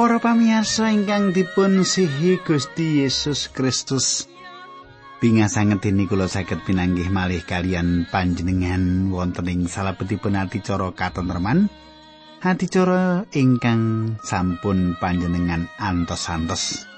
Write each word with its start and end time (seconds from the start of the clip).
Para 0.00 0.16
pamirsa 0.16 0.88
ingkang 0.96 1.36
dipun 1.36 1.84
sihi 1.84 2.40
Gusti 2.40 3.04
Yesus 3.04 3.52
Kristus. 3.52 4.24
Pingasangetini 5.20 6.08
kula 6.08 6.24
saged 6.24 6.64
pinanggih 6.64 7.12
malih 7.12 7.44
kalian 7.44 8.08
panjenengan 8.08 9.12
wonten 9.12 9.44
ing 9.52 9.68
salebetipun 9.68 10.40
adicara 10.40 10.96
katentreman. 10.96 11.68
Adicara 12.40 13.28
ingkang 13.36 14.16
sampun 14.24 14.96
panjenengan 14.96 15.68
antos-antos. 15.76 16.88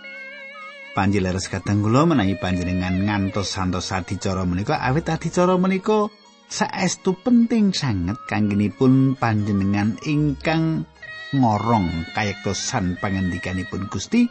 Panjenengan 0.95 1.43
kadang 1.43 1.83
kula 1.83 2.07
menawi 2.07 2.39
panjenengan 2.39 3.03
ngantos-antos 3.03 3.91
adicara 3.91 4.47
menika 4.47 4.79
awit 4.79 5.11
adicara 5.11 5.59
menika 5.59 6.07
saestu 6.47 7.19
penting 7.19 7.75
sanget 7.75 8.15
kanggenipun 8.31 9.19
panjenengan 9.19 9.99
ingkang 10.07 10.87
ngorong 11.33 12.13
kayektosan 12.13 13.01
pangendikanipun 13.01 13.89
Gusti 13.89 14.29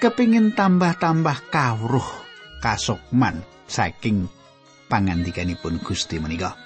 kepingin 0.00 0.56
tambah-tambah 0.56 1.52
kawruh 1.52 2.08
kasukman 2.64 3.42
saking 3.66 4.30
pangandikanipun 4.90 5.78
Gusti 5.82 6.18
menika. 6.18 6.56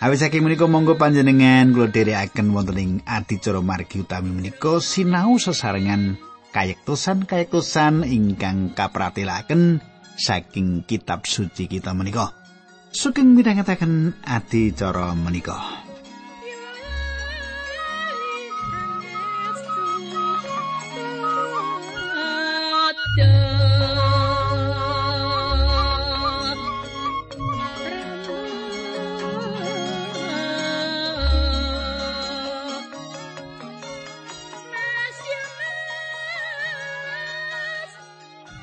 Awit 0.00 0.24
saking 0.24 0.40
menika 0.40 0.64
monggo 0.64 0.96
panjenengan 0.96 1.76
kula 1.76 1.92
dherekaken 1.92 2.56
wonten 2.56 2.80
ing 2.80 2.92
adicara 3.04 3.60
margi 3.60 4.00
utami 4.00 4.32
menika 4.32 4.80
sinau 4.80 5.36
sesarengan 5.36 6.16
kayektosan-kayektosan 6.56 8.08
ingkang 8.08 8.72
kapratelaken 8.72 9.84
saking 10.16 10.88
kitab 10.88 11.28
suci 11.28 11.68
kita 11.68 11.92
menika. 11.92 12.32
Sugeng 12.90 13.36
midhangetaken 13.36 14.16
adicara 14.24 15.12
menika. 15.12 15.89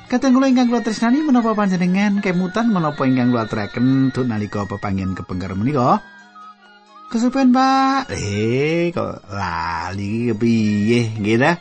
Kadang 0.08 0.40
kula 0.40 0.48
ingkang 0.48 0.72
kula 0.72 0.80
tresnani 0.80 1.20
menapa 1.20 1.52
panjenengan 1.52 2.24
kemutan 2.24 2.72
menapa 2.72 3.04
ingkang 3.04 3.28
kula 3.28 3.44
aturaken 3.44 4.08
duk 4.08 4.24
nalika 4.24 4.64
pepanggen 4.64 5.12
kepengker 5.12 5.52
menika? 5.52 6.00
Kesupen, 7.12 7.52
Pak. 7.52 8.08
Eh, 8.16 8.88
kok 8.88 9.28
lali 9.28 10.32
piye 10.32 11.12
nggih 11.12 11.36
ta? 11.36 11.60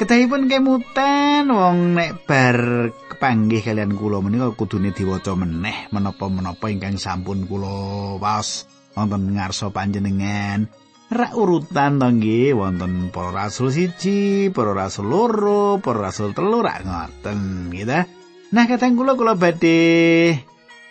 Kedahipun 0.00 0.48
kemutan 0.48 1.52
wong 1.52 2.00
nek 2.00 2.24
bar 2.24 2.88
kepanggih 3.12 3.60
kalian 3.60 3.92
kula 3.92 4.24
menika 4.24 4.56
kudune 4.56 4.96
diwaca 4.96 5.36
meneh 5.36 5.92
menapa-menapa 5.92 6.72
ingkang 6.72 6.96
sampun 6.96 7.44
kula 7.44 8.16
waos 8.16 8.64
wonten 8.96 9.36
ngarsa 9.36 9.68
panjenengan. 9.68 10.64
Rak 11.06 11.38
urutan 11.38 12.02
to 12.02 12.10
wonten 12.58 13.14
para 13.14 13.30
rasul 13.30 13.70
siji, 13.70 14.50
para 14.50 14.74
rasul 14.74 15.06
loro, 15.06 15.78
para 15.78 16.10
rasul 16.10 16.34
telu 16.34 16.58
rak 16.66 16.82
ngoten 16.82 17.70
gitu. 17.70 18.02
Nah 18.50 18.64
kadang 18.66 18.98
kula 18.98 19.14
kula 19.14 19.38
badhe 19.38 20.34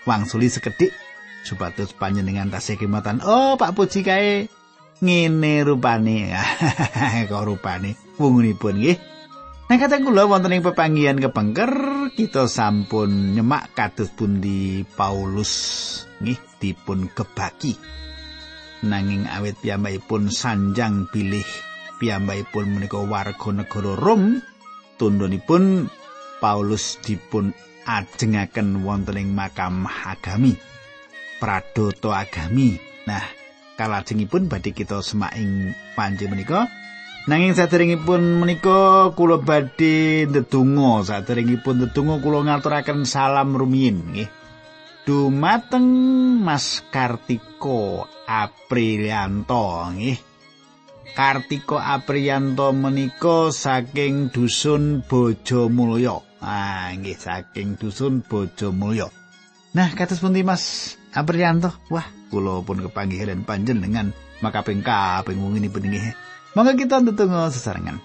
wangsuli 0.08 0.48
sekedhik 0.48 0.96
supados 1.44 1.92
panjenengan 1.92 2.48
tasih 2.48 2.80
kematan. 2.80 3.20
Oh 3.28 3.59
Pak 3.59 3.76
Puji 3.76 4.08
kae 4.08 4.48
ngene 5.03 5.68
rupane. 5.68 6.32
Kok 7.30 7.44
rupane 7.44 8.00
wungunipun 8.16 8.80
nggih. 8.80 8.97
Nah 9.68 9.78
kadang 9.84 10.08
kula 10.08 10.32
wonten 10.32 10.56
ing 10.56 10.64
pepanggihan 10.64 11.20
kepengker 11.20 11.72
kita 12.16 12.47
sampun 12.47 13.36
nyemak 13.36 13.76
kados 13.76 14.16
pundi 14.16 14.88
Paulus 14.96 15.52
nggih 16.24 16.40
dipun 16.64 17.12
kebaki. 17.12 17.76
Nanging 18.84 19.30
awit 19.30 19.56
piyambakipun 19.63 20.34
sanjang 20.34 21.08
bilih. 21.13 21.47
Piyambakipun 21.96 22.75
menika 22.75 23.00
warga 23.00 23.50
negara 23.56 23.96
Rom 23.96 24.44
tundhonipun 25.00 25.88
Paulus 26.44 27.00
dipun 27.00 27.56
ajengaken 27.88 28.84
wonten 28.84 29.16
ing 29.16 29.31
makam 29.31 29.88
agami 29.88 30.59
pradoto 31.40 32.12
agami. 32.12 32.75
Nah 33.06 33.24
kalajengipun 33.75 34.47
badhe 34.50 34.72
kita 34.74 35.00
semak 35.06 35.35
ing 35.38 35.75
panci 35.94 36.25
menika. 36.25 36.68
Nanging 37.25 37.58
saderengipun 37.58 38.38
menika 38.38 39.09
kula 39.18 39.41
badhe 39.41 40.30
ndedonga 40.30 41.02
saderengipun 41.09 41.81
ndedonga 41.81 42.22
kula 42.22 42.46
ngaturaken 42.46 43.06
salam 43.06 43.58
rumiyin 43.58 43.97
nggih. 44.14 44.30
Dumateng 45.06 45.85
Mas 46.41 46.81
Kartiko 46.90 48.09
Aprilianto 48.25 49.94
nggih. 49.94 50.19
Kartiko 51.16 51.80
Apriyanto 51.80 52.75
menika 52.75 53.47
saking 53.53 54.34
dusun 54.36 55.06
Bojomulya. 55.06 56.41
Ah 56.44 56.91
nggih 56.91 57.16
saking 57.16 57.80
dusun 57.80 58.19
Bojomulya. 58.25 59.08
Nah, 59.75 59.90
kados 59.96 60.19
pundi 60.19 60.44
Mas 60.44 60.96
Apriyanto? 61.16 61.72
Wah, 61.88 62.03
kula 62.28 62.59
pun 62.66 62.84
kepanggihan 62.84 63.47
panjenengan 63.47 64.12
makaping 64.44 64.84
kaping 64.84 65.40
winginipun 65.40 65.88
nggih. 65.88 66.12
Monggo 66.56 66.75
kita 66.75 67.00
ndedonga 67.00 67.52
sesarengan. 67.52 68.00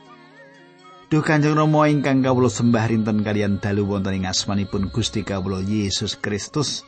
Duh 1.11 1.27
Kanjeng 1.27 1.59
Rama 1.59 1.91
ingkang 1.91 2.23
kawula 2.23 2.47
sembah 2.47 2.87
rinten 2.87 3.27
kalian 3.27 3.59
dalu 3.59 3.83
wonten 3.83 4.23
ing 4.23 4.31
asmanipun 4.31 4.95
Gusti 4.95 5.27
kawula 5.27 5.59
Yesus 5.59 6.15
Kristus. 6.15 6.87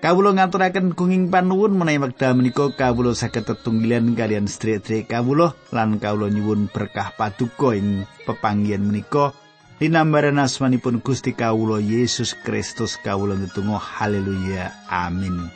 Kawula 0.00 0.32
ngaturaken 0.32 0.96
gunging 0.96 1.28
panuwun 1.28 1.76
menawi 1.76 2.00
wekdal 2.00 2.32
menika 2.32 2.72
kawula 2.72 3.12
saged 3.12 3.44
tetunggilan 3.44 4.16
kalian 4.16 4.48
sedherek 4.48 5.12
kawula 5.12 5.52
lan 5.76 6.00
kawula 6.00 6.32
nyuwun 6.32 6.72
berkah 6.72 7.12
paduka 7.20 7.76
ing 7.76 8.08
pepanggihan 8.24 8.80
menika. 8.80 9.36
Linambaran 9.76 10.40
asmanipun 10.40 11.04
Gusti 11.04 11.36
kawula 11.36 11.84
Yesus 11.84 12.32
Kristus 12.32 12.96
kawula 12.96 13.36
nutunggal 13.36 13.76
haleluya. 13.76 14.72
Amin 14.88 15.52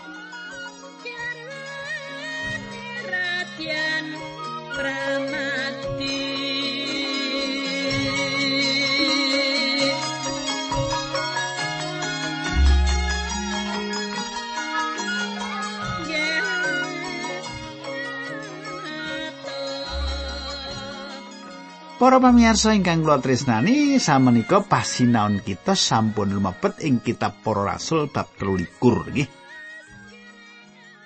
Para 21.95 22.19
pamirsa 22.19 22.75
ingkang 22.75 23.07
kula 23.07 23.23
tresnani, 23.23 24.03
samenika 24.03 24.67
pasinaon 24.67 25.39
kita 25.47 25.79
sampun 25.79 26.35
lumebet 26.35 26.83
ing 26.83 26.99
kitab 26.99 27.39
Para 27.47 27.71
Rasul 27.71 28.11
bab 28.11 28.35
13 28.35 28.67
nggih. 28.83 29.31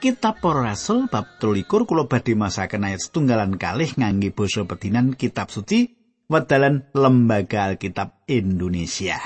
Kitab 0.01 0.41
Para 0.41 0.73
Rasul 0.73 1.05
bab 1.13 1.37
13 1.37 1.69
kula 1.85 2.09
badhe 2.09 2.33
masaken 2.33 2.89
ayat 2.89 3.05
setunggalan 3.05 3.61
kalih 3.61 3.93
ngangge 4.01 4.33
basa 4.33 4.65
pedinan 4.65 5.13
kitab 5.13 5.53
suci 5.53 5.93
wedalan 6.25 6.89
Lembaga 6.97 7.69
Alkitab 7.69 8.25
Indonesia. 8.25 9.21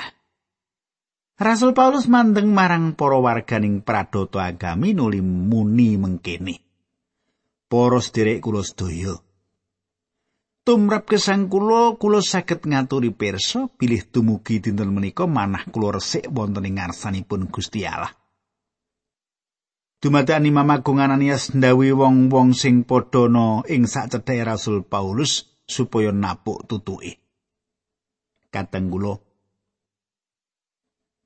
Rasul 1.39 1.71
Paulus 1.71 2.11
mandeng 2.11 2.51
marang 2.51 2.91
para 2.91 3.15
warganing 3.23 3.87
pradoto 3.87 4.43
agami 4.43 4.91
nuli 4.91 5.23
muni 5.23 5.95
mengkene. 5.95 6.59
Para 7.71 8.03
sederek 8.03 8.43
kula 8.43 8.67
sedaya, 8.67 9.15
tumrap 10.63 11.11
gesang 11.11 11.51
kula 11.51 11.99
kula 11.99 12.23
saged 12.23 12.63
ngaturi 12.63 13.11
pirsa 13.11 13.67
bilih 13.67 14.07
dumugi 14.07 14.63
dinten 14.63 14.95
menika 14.95 15.27
manah 15.27 15.67
kula 15.67 15.99
resik 15.99 16.31
wonten 16.31 16.63
ing 16.63 16.79
ngarsanipun 16.79 17.51
Gusti 17.51 17.83
Allah. 17.83 18.11
Dumadani 20.03 20.51
mamagung 20.51 20.99
Ananias 20.99 21.55
ndawi 21.55 21.95
wong-wong 21.95 22.51
sing 22.51 22.83
padha 22.83 23.63
ing 23.71 23.87
sacedhake 23.87 24.43
Rasul 24.43 24.83
Paulus 24.83 25.47
supaya 25.63 26.11
napuk 26.11 26.67
tutuke. 26.67 27.23
Kateng 28.51 28.91
kula 28.91 29.15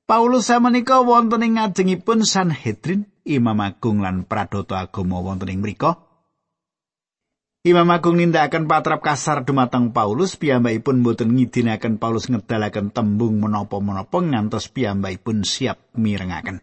Paulus 0.08 0.48
samenika 0.48 1.04
wonten 1.04 1.44
ing 1.44 1.60
ngajengipun 1.60 2.24
Sanhedrin, 2.24 3.04
Imam 3.28 3.60
Agung 3.60 4.00
lan 4.00 4.24
Pradata 4.24 4.80
Agama 4.80 5.20
wonten 5.20 5.52
ing 5.52 5.60
mriku. 5.60 6.07
Imam 7.66 7.90
Agung 7.90 8.22
nindakaken 8.22 8.70
patrap 8.70 9.02
kasar 9.02 9.42
dumateng 9.42 9.90
Paulus 9.90 10.38
piyambakipun 10.38 11.02
boten 11.02 11.34
ngidinaken 11.34 11.98
Paulus 11.98 12.30
ngedalaken 12.30 12.94
tembung 12.94 13.42
menapa-menapa 13.42 14.22
ngantos 14.22 14.70
piyambakipun 14.70 15.42
siap 15.42 15.90
mirengaken. 15.98 16.62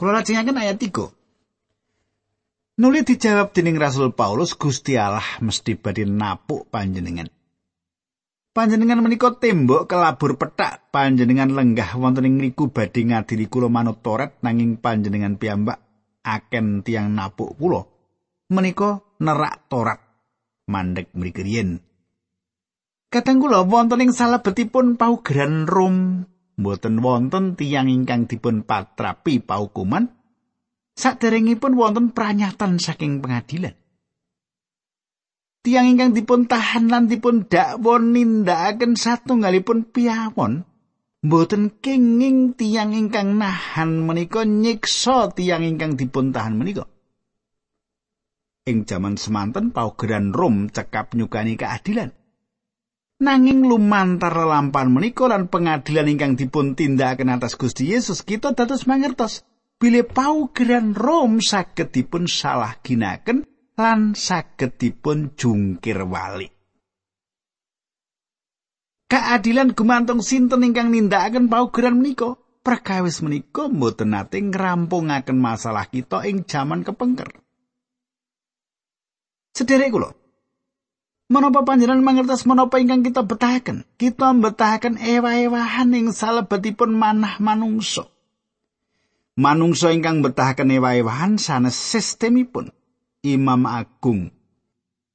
Kula 0.00 0.24
lajengaken 0.24 0.56
ayat 0.56 0.80
3. 0.80 2.80
Nuli 2.80 3.04
dijawab 3.04 3.52
dening 3.52 3.76
Rasul 3.76 4.16
Paulus 4.16 4.56
Gusti 4.56 4.96
Allah 4.96 5.44
mesti 5.44 5.76
badhe 5.76 6.08
napuk 6.08 6.72
panjenengan. 6.72 7.28
Panjenengan 8.56 9.04
menika 9.04 9.36
tembok 9.36 9.84
kelabur 9.84 10.40
petak 10.40 10.88
panjenengan 10.88 11.52
lenggah 11.52 11.92
wonten 12.00 12.24
ing 12.24 12.40
mriku 12.40 12.72
badhe 12.72 13.04
ngadili 13.04 13.52
kula 13.52 13.68
manut 13.68 14.00
Toret 14.00 14.40
nanging 14.40 14.80
panjenengan 14.80 15.36
piyambak 15.36 15.76
aken 16.24 16.80
tiang 16.80 17.12
napuk 17.12 17.52
kula 17.60 17.92
menika 18.52 19.00
nerak 19.22 19.70
Toret 19.70 20.00
mandek 20.66 21.14
mriki 21.14 21.46
riyen. 21.46 21.78
Kadang 23.12 23.38
kula 23.44 23.62
wonten 23.68 24.02
ing 24.02 24.10
salebetipun 24.10 24.96
paugeran 24.96 25.68
Rom 25.68 26.24
mboten 26.56 27.04
wonten 27.04 27.54
tiang 27.54 27.88
ingkang 27.92 28.24
dipun 28.24 28.64
patrapi 28.64 29.38
paukuman. 29.44 30.08
Saderengipun 30.92 31.72
wonten 31.72 32.12
pranyatan 32.12 32.76
saking 32.76 33.24
pengadilan. 33.24 33.72
Tiang 35.62 35.88
ingkang 35.88 36.12
dipun 36.12 36.50
tahan 36.50 36.90
lan 36.90 37.08
dipun 37.08 37.48
dakwa 37.48 37.96
nindakaken 37.96 38.98
satunggalipun 38.98 39.88
piyawon. 39.88 40.68
Mboten 41.22 41.78
kenging 41.78 42.58
tiang 42.58 42.92
ingkang 42.92 43.38
nahan 43.38 44.02
menika 44.02 44.42
nyiksa 44.42 45.30
tiang 45.32 45.62
ingkang 45.62 45.94
dipun 45.94 46.34
tahan 46.34 46.58
menika 46.58 46.91
ing 48.62 48.86
jaman 48.86 49.18
semanten 49.18 49.74
paugeran 49.74 50.30
Rom 50.30 50.70
cekap 50.70 51.18
nyukani 51.18 51.58
keadilan 51.58 52.14
nanging 53.18 53.66
lumantar 53.66 54.34
lampan 54.34 54.86
menika 54.86 55.26
lan 55.26 55.50
pengadilan 55.50 56.06
ingkang 56.06 56.38
dipun 56.38 56.78
tindakaken 56.78 57.34
atas 57.34 57.58
Gusti 57.58 57.90
Yesus 57.90 58.22
kita 58.22 58.54
dados 58.54 58.86
mangertos 58.86 59.42
bilih 59.82 60.06
paugeran 60.06 60.94
Rom 60.94 61.42
saged 61.42 61.90
dipun 61.90 62.30
salah 62.30 62.78
ginaken 62.86 63.42
lan 63.74 64.14
saged 64.14 64.78
dipun 64.78 65.34
jungkir 65.34 65.98
wali. 66.06 66.46
Keadilan 69.10 69.74
gumantung 69.74 70.22
sinten 70.22 70.62
ingkang 70.62 70.94
nindakaken 70.94 71.50
paugeran 71.50 71.98
menika? 71.98 72.38
Perkawis 72.62 73.26
menika 73.26 73.66
mboten 73.66 74.14
nate 74.14 74.38
ngrampungaken 74.38 75.34
masalah 75.34 75.90
kita 75.90 76.22
ing 76.30 76.46
jaman 76.46 76.86
kepengker. 76.86 77.42
Sederek 79.52 79.92
kula. 79.92 80.16
Menapa 81.32 81.64
panjenengan 81.64 82.04
mangertos 82.04 82.44
menapa 82.44 82.76
ingkang 82.76 83.00
kita 83.00 83.24
betahaken? 83.24 83.88
Kita 83.96 84.36
betahaken 84.36 85.00
ewa-ewahan 85.00 85.88
ing 85.96 86.12
salebetipun 86.12 86.92
manah 86.92 87.40
manungsa. 87.40 88.04
Manungsa 89.32 89.96
ingkang 89.96 90.20
betahaken 90.20 90.76
ewa-ewahan 90.76 91.40
sanes 91.40 91.72
sistemipun. 91.72 92.68
Imam 93.24 93.64
Agung 93.70 94.34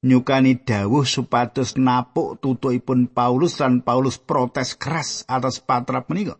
nyukani 0.07 0.55
dawuh 0.63 1.03
supados 1.03 1.75
napuk 1.75 2.39
tutukipun 2.39 3.11
Paulus 3.11 3.59
lan 3.59 3.83
Paulus 3.83 4.15
protes 4.15 4.79
keras 4.79 5.27
atas 5.27 5.59
patrap 5.59 6.07
menika. 6.07 6.39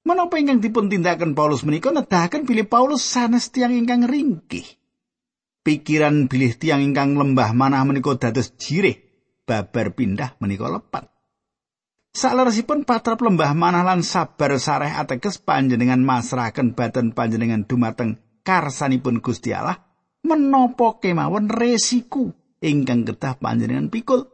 Menapa 0.00 0.40
ingkang 0.40 0.64
dipun 0.64 0.88
tindakan 0.88 1.36
Paulus 1.36 1.60
menika 1.60 1.92
nedahaken 1.92 2.48
bilih 2.48 2.64
Paulus 2.64 3.04
sanes 3.04 3.52
tiang 3.52 3.76
ingkang 3.76 4.08
ringkih. 4.08 4.79
Pikiran 5.60 6.24
bilih 6.24 6.56
tiang 6.56 6.80
ingkang 6.80 7.20
lembah 7.20 7.52
manah 7.52 7.84
menika 7.84 8.16
dados 8.16 8.56
jirih 8.56 8.96
babar 9.44 9.92
pindah 9.92 10.40
menika 10.40 10.72
lepat. 10.72 11.12
Saleresipun 12.10 12.88
patrap 12.88 13.20
lembah 13.20 13.52
manah 13.52 13.84
lan 13.84 14.00
sabar 14.00 14.56
sareh 14.56 14.88
ateges 14.88 15.36
panjenengan 15.36 16.00
masrahaken 16.00 16.72
badan 16.72 17.12
panjenengan 17.12 17.68
dumateng 17.68 18.16
karsanipun 18.40 19.20
Gusti 19.20 19.52
Allah 19.52 19.78
menapa 20.24 20.96
kemawon 20.96 21.52
resiku 21.52 22.32
ingkang 22.64 23.04
kedah 23.04 23.36
panjenengan 23.36 23.92
pikul. 23.92 24.32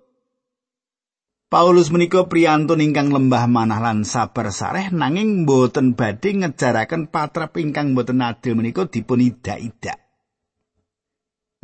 Paulus 1.51 1.91
menika 1.91 2.27
priyantun 2.31 2.87
ingkang 2.87 3.11
lembah 3.11 3.51
manah 3.51 3.83
lan 3.83 4.07
sabar 4.07 4.55
sareh 4.55 4.95
nanging 4.95 5.43
boten 5.43 5.99
badhe 5.99 6.39
ngejaraken 6.39 7.11
patrap 7.11 7.59
ingkang 7.59 7.99
boten 7.99 8.23
adil 8.23 8.55
menika 8.55 8.87
dipun 8.87 9.27
ida-ida. 9.27 10.06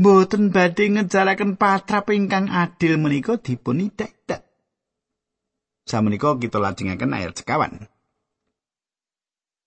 Boten 0.01 0.55
badhe 0.55 0.89
ngejaraken 0.89 1.61
patrap 1.61 2.09
ingkang 2.13 2.49
adil 2.49 2.97
menika 2.97 3.37
dipun 3.37 3.85
ida-ida. 3.85 4.45
Samenika 5.85 6.39
kita 6.39 6.63
lajengaken 6.63 7.13
ayat 7.13 7.37
sekawan. 7.37 7.93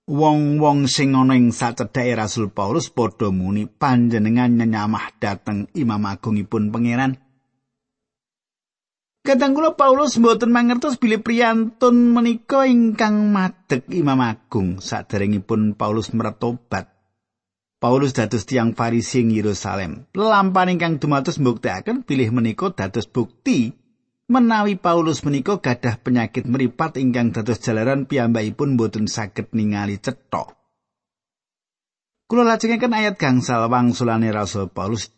wong-wong 0.06 0.86
sing 0.86 1.18
ana 1.18 1.33
ing 1.33 1.50
sacedhake 1.50 2.13
Rasul 2.13 2.54
Paulus 2.54 2.94
padha 2.94 3.33
muni 3.33 3.66
panjenengan 3.66 4.54
nyenyamah 4.54 5.18
dateng 5.18 5.66
Imam 5.74 6.01
Agungipun 6.06 6.69
Pangeran. 6.69 7.18
Kadang 9.25 9.57
kula 9.57 9.74
Paulus 9.74 10.22
mboten 10.22 10.54
mangertos 10.54 11.01
bilih 11.01 11.25
priyantun 11.25 12.13
menika 12.13 12.69
ingkang 12.69 13.33
madeg 13.33 13.89
Imam 13.89 14.22
Agung 14.22 14.77
saderengipun 14.77 15.74
Paulus 15.74 16.13
mertobat. 16.13 16.94
Paulus 17.85 18.17
dados 18.17 18.49
tiang 18.49 18.73
Farisi 18.73 19.21
ing 19.21 19.29
Yerusalem. 19.29 20.09
Lampan 20.17 20.73
ingkang 20.73 20.97
dumados 20.97 21.37
mbuktekaken 21.37 22.01
bilih 22.01 22.33
menika 22.33 22.73
dados 22.73 23.05
bukti 23.05 23.77
menawi 24.25 24.73
Paulus 24.73 25.21
menika 25.21 25.61
gadah 25.61 26.01
penyakit 26.01 26.49
meripat 26.49 26.97
ingkang 26.97 27.29
dados 27.29 27.61
jalaran 27.61 28.09
piyambakipun 28.09 28.73
boten 28.73 29.05
saged 29.05 29.53
ningali 29.53 30.01
cetha. 30.01 30.49
Kula 32.25 32.57
lajengaken 32.57 32.89
ayat 32.89 33.21
gangsal 33.21 33.69
wangsulane 33.69 34.33
Rasul 34.33 34.65
Paulus 34.73 35.13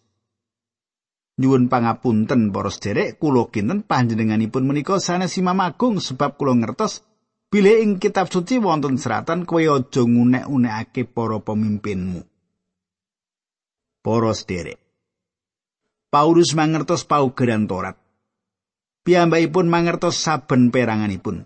nyuwun 1.39 1.71
pangapunten 1.71 2.51
para 2.51 2.67
sederek 2.67 3.15
kula 3.15 3.47
kinten 3.47 3.87
panjenenganipun 3.87 4.67
menika 4.67 4.99
sanes 4.99 5.39
Imam 5.39 5.63
Agung 5.63 6.03
sebab 6.03 6.35
kula 6.35 6.59
ngertos 6.59 6.99
bilih 7.47 7.79
ing 7.79 8.03
kitab 8.03 8.27
suci 8.27 8.59
wonten 8.59 8.99
seratan 8.99 9.47
kowe 9.47 9.63
aja 9.63 10.03
ngunek-unekake 10.03 11.07
para 11.07 11.39
pemimpinmu. 11.39 12.35
Para 14.07 14.31
sederek 14.31 14.79
Paulus 16.07 16.55
mangertos 16.55 17.03
paugeran 17.03 17.67
Torat 17.67 17.99
piyambakipun 19.03 19.67
mangertos 19.67 20.15
saben 20.23 20.71
peranganipun. 20.71 21.43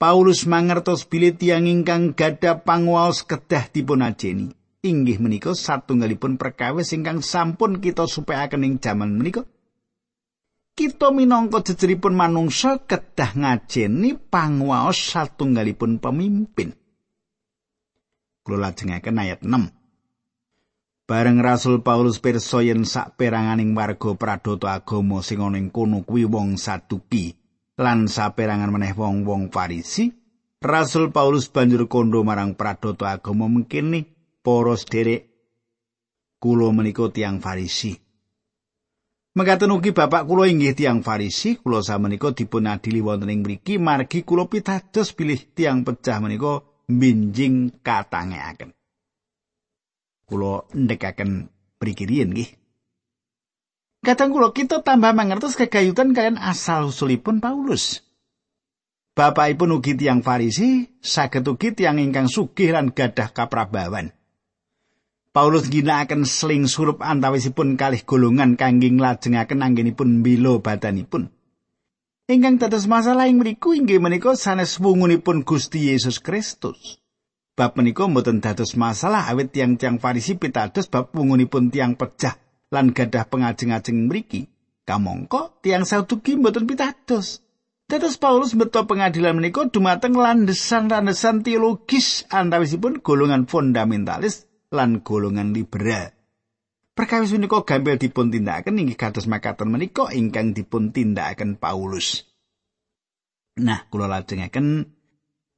Paulus 0.00 0.48
mangertos 0.48 1.04
bilih 1.04 1.36
tiyang 1.36 1.68
ingkang 1.68 2.16
gadhah 2.16 2.64
panguwaos 2.64 3.28
kedah 3.28 3.68
dipun 3.68 4.08
ajeni. 4.08 4.56
Inggih 4.80 5.20
menika 5.20 5.52
satunggalipun 5.52 6.40
perkawis 6.40 6.96
ingkang 6.96 7.20
sampun 7.20 7.84
kita 7.84 8.08
supekaken 8.08 8.64
ing 8.64 8.80
jaman 8.80 9.12
menika. 9.12 9.44
Kita 10.72 11.12
minangka 11.12 11.60
jejeripun 11.60 12.16
manungsa 12.16 12.80
kedah 12.88 13.36
ngajeni 13.36 14.16
panguwaos 14.16 14.96
satunggalipun 14.96 16.00
pemimpin. 16.00 16.72
Kula 18.40 18.72
lajengaken 18.72 19.20
ayat 19.20 19.44
6. 19.44 19.81
Bareng 21.02 21.42
Rasul 21.42 21.82
Paulus 21.82 22.22
pirsa 22.22 22.62
yen 22.62 22.86
sak 22.86 23.18
peranganing 23.18 23.74
warga 23.74 24.14
pradata 24.14 24.70
agama 24.70 25.18
sing 25.18 25.42
ana 25.42 25.58
ing 25.58 25.74
kono 25.74 26.06
kuwi 26.06 26.30
wong 26.30 26.54
Saduki 26.54 27.34
lan 27.74 28.06
saperangan 28.06 28.70
meneh 28.70 28.94
wong-wong 28.94 29.50
Farisi, 29.50 30.14
Rasul 30.62 31.10
Paulus 31.10 31.50
banjur 31.50 31.90
kondo 31.90 32.22
marang 32.22 32.54
pradata 32.54 33.18
agama 33.18 33.50
mengkene 33.50 34.06
para 34.46 34.78
sederek 34.78 35.26
kula 36.38 36.70
menika 36.70 37.10
tiang 37.10 37.42
Farisi. 37.42 37.98
Mekaten 39.34 39.74
ugi 39.74 39.90
bapak 39.90 40.22
kula 40.28 40.46
inggih 40.46 40.78
tiang 40.78 41.02
Farisi, 41.02 41.58
kula 41.58 41.82
samenika 41.82 42.30
dipun 42.30 42.70
adili 42.70 43.02
wonten 43.02 43.32
ing 43.32 43.42
mriki 43.42 43.80
margi 43.82 44.22
kula 44.22 44.46
pitados 44.46 45.10
bilih 45.18 45.50
tiang 45.50 45.82
pecah 45.82 46.22
menika 46.22 46.62
binjing 46.86 47.82
katangeaken. 47.82 48.70
Kula 50.32 50.64
ndekaken 50.72 51.52
prikirian 51.76 52.32
nggih. 52.32 52.48
Kadang 54.00 54.32
kula 54.32 54.56
kita 54.56 54.80
tambah 54.80 55.12
mangertos 55.12 55.52
kegayutan 55.60 56.16
kalian 56.16 56.40
asal 56.40 56.88
usulipun 56.88 57.44
Paulus. 57.44 58.00
Bapakipun 59.12 59.76
ugi 59.76 59.92
tiang 59.92 60.24
Farisi, 60.24 60.88
saged 61.04 61.44
ugi 61.44 61.76
tiang 61.76 62.00
ingkang 62.00 62.32
sugih 62.32 62.72
lan 62.72 62.96
gadah 62.96 63.28
kaprabawan. 63.36 64.08
Paulus 65.36 65.68
ginakaken 65.68 66.24
sling 66.24 66.64
surup 66.64 67.04
antawisipun 67.04 67.76
kalih 67.76 68.00
golongan 68.08 68.56
kangge 68.56 68.88
nglajengaken 68.88 69.60
anggenipun 69.60 70.24
mbilo 70.24 70.64
badanipun. 70.64 71.28
Ingkang 72.32 72.56
dados 72.56 72.88
masalah 72.88 73.28
ing 73.28 73.44
mriku 73.44 73.76
inggih 73.76 74.00
menika 74.00 74.32
sanes 74.32 74.80
wungunipun 74.80 75.44
Gusti 75.44 75.92
Yesus 75.92 76.16
Kristus. 76.24 77.01
Bab 77.52 77.76
menika 77.76 78.08
mboten 78.08 78.40
dados 78.40 78.80
masalah 78.80 79.28
awit 79.28 79.52
tiang-tiang 79.52 80.00
Farisi 80.00 80.40
pitados 80.40 80.88
bab 80.88 81.12
wungunipun 81.12 81.68
tiang 81.68 82.00
pecah 82.00 82.40
lan 82.72 82.96
gadah 82.96 83.28
pengajeng-ajeng 83.28 84.08
mriki. 84.08 84.48
Kamangka 84.88 85.52
tiang 85.60 85.84
Saduki 85.84 86.40
mboten 86.40 86.64
pitados. 86.64 87.44
Dados 87.84 88.16
Paulus 88.16 88.56
beto 88.56 88.88
pengadilan 88.88 89.36
menika 89.36 89.68
dumateng 89.68 90.16
landesan-landesan 90.16 91.44
teologis 91.44 92.24
antawisipun 92.32 93.04
golongan 93.04 93.44
fundamentalis 93.44 94.48
lan 94.72 95.04
golongan 95.04 95.52
liberal. 95.52 96.08
Perkawis 96.96 97.36
menika 97.36 97.68
gampil 97.68 98.00
dipun 98.00 98.32
tindakaken 98.32 98.80
inggih 98.80 98.96
kados 98.96 99.28
makaten 99.28 99.68
menika 99.68 100.08
ingkang 100.08 100.56
dipun 100.56 100.88
tindakaken 100.88 101.60
Paulus. 101.60 102.24
Nah, 103.60 103.84
kula 103.92 104.08
lajengaken 104.08 104.88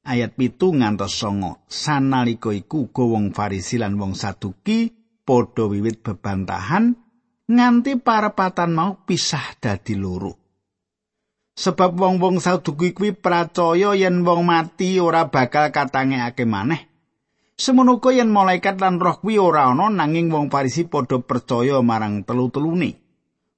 ayat 0.05 0.37
pitu 0.37 0.71
ngantos 0.71 1.17
songo. 1.17 1.65
Sanalika 1.65 2.53
iku 2.53 2.87
uga 2.87 3.03
wong 3.03 3.33
Farisi 3.33 3.81
lan 3.81 3.97
wong 3.97 4.13
Saduki 4.13 4.93
padha 5.25 5.65
wiwit 5.65 6.05
bebantahan 6.05 6.93
nganti 7.49 7.97
parepatan 7.97 8.71
mau 8.77 9.01
pisah 9.03 9.57
dadi 9.57 9.97
loro. 9.97 10.45
Sebab 11.55 11.95
wong-wong 11.95 12.37
Saduki 12.43 12.93
kuwi 12.93 13.17
percaya 13.17 13.95
yen 13.95 14.21
wong 14.21 14.45
mati 14.45 14.99
ora 15.01 15.31
bakal 15.31 15.73
katangekake 15.73 16.45
maneh. 16.45 16.91
Semono 17.55 18.03
yen 18.11 18.27
malaikat 18.27 18.83
lan 18.83 18.99
roh 18.99 19.23
kuwi 19.23 19.39
ora 19.39 19.71
ana 19.71 19.87
nanging 19.87 20.27
wong 20.27 20.51
Farisi 20.51 20.85
padha 20.85 21.23
percaya 21.23 21.79
marang 21.79 22.27
telu-telune. 22.27 22.99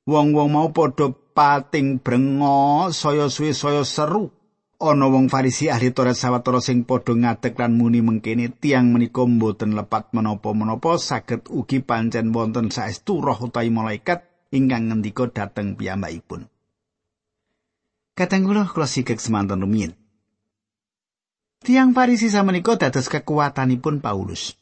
Wong-wong 0.05 0.49
mau 0.53 0.69
padha 0.69 1.09
pating 1.09 1.97
brengo 1.99 2.93
saya 2.93 3.27
suwe 3.33 3.51
saya 3.57 3.81
seru. 3.81 4.36
Ana 4.77 5.09
wong 5.09 5.25
Farisi 5.25 5.73
ahli 5.73 5.89
Taurat 5.89 6.13
sawetara 6.13 6.61
sing 6.61 6.85
padha 6.85 7.17
ngadeg 7.17 7.57
lan 7.57 7.73
muni 7.73 8.05
mengkene 8.05 8.53
tiang 8.61 8.93
menika 8.93 9.25
mboten 9.25 9.73
lepat 9.73 10.13
menapa-menapa 10.13 11.01
saged 11.01 11.49
ugi 11.49 11.81
pancen 11.81 12.29
wonten 12.29 12.69
saestu 12.69 13.17
roh 13.17 13.41
utawi 13.41 13.73
malaikat 13.73 14.29
ingkang 14.53 14.93
ngendika 14.93 15.33
dhateng 15.33 15.73
piyambakipun. 15.73 16.45
Kadang 18.13 18.45
kula 18.45 18.69
kula 18.69 18.85
semanten 18.85 19.65
rumiyin. 19.65 19.97
Tiang 21.65 21.97
Farisi 21.97 22.29
samenika 22.29 22.77
dados 22.77 23.09
kekuatanipun 23.09 23.97
Paulus. 23.97 24.57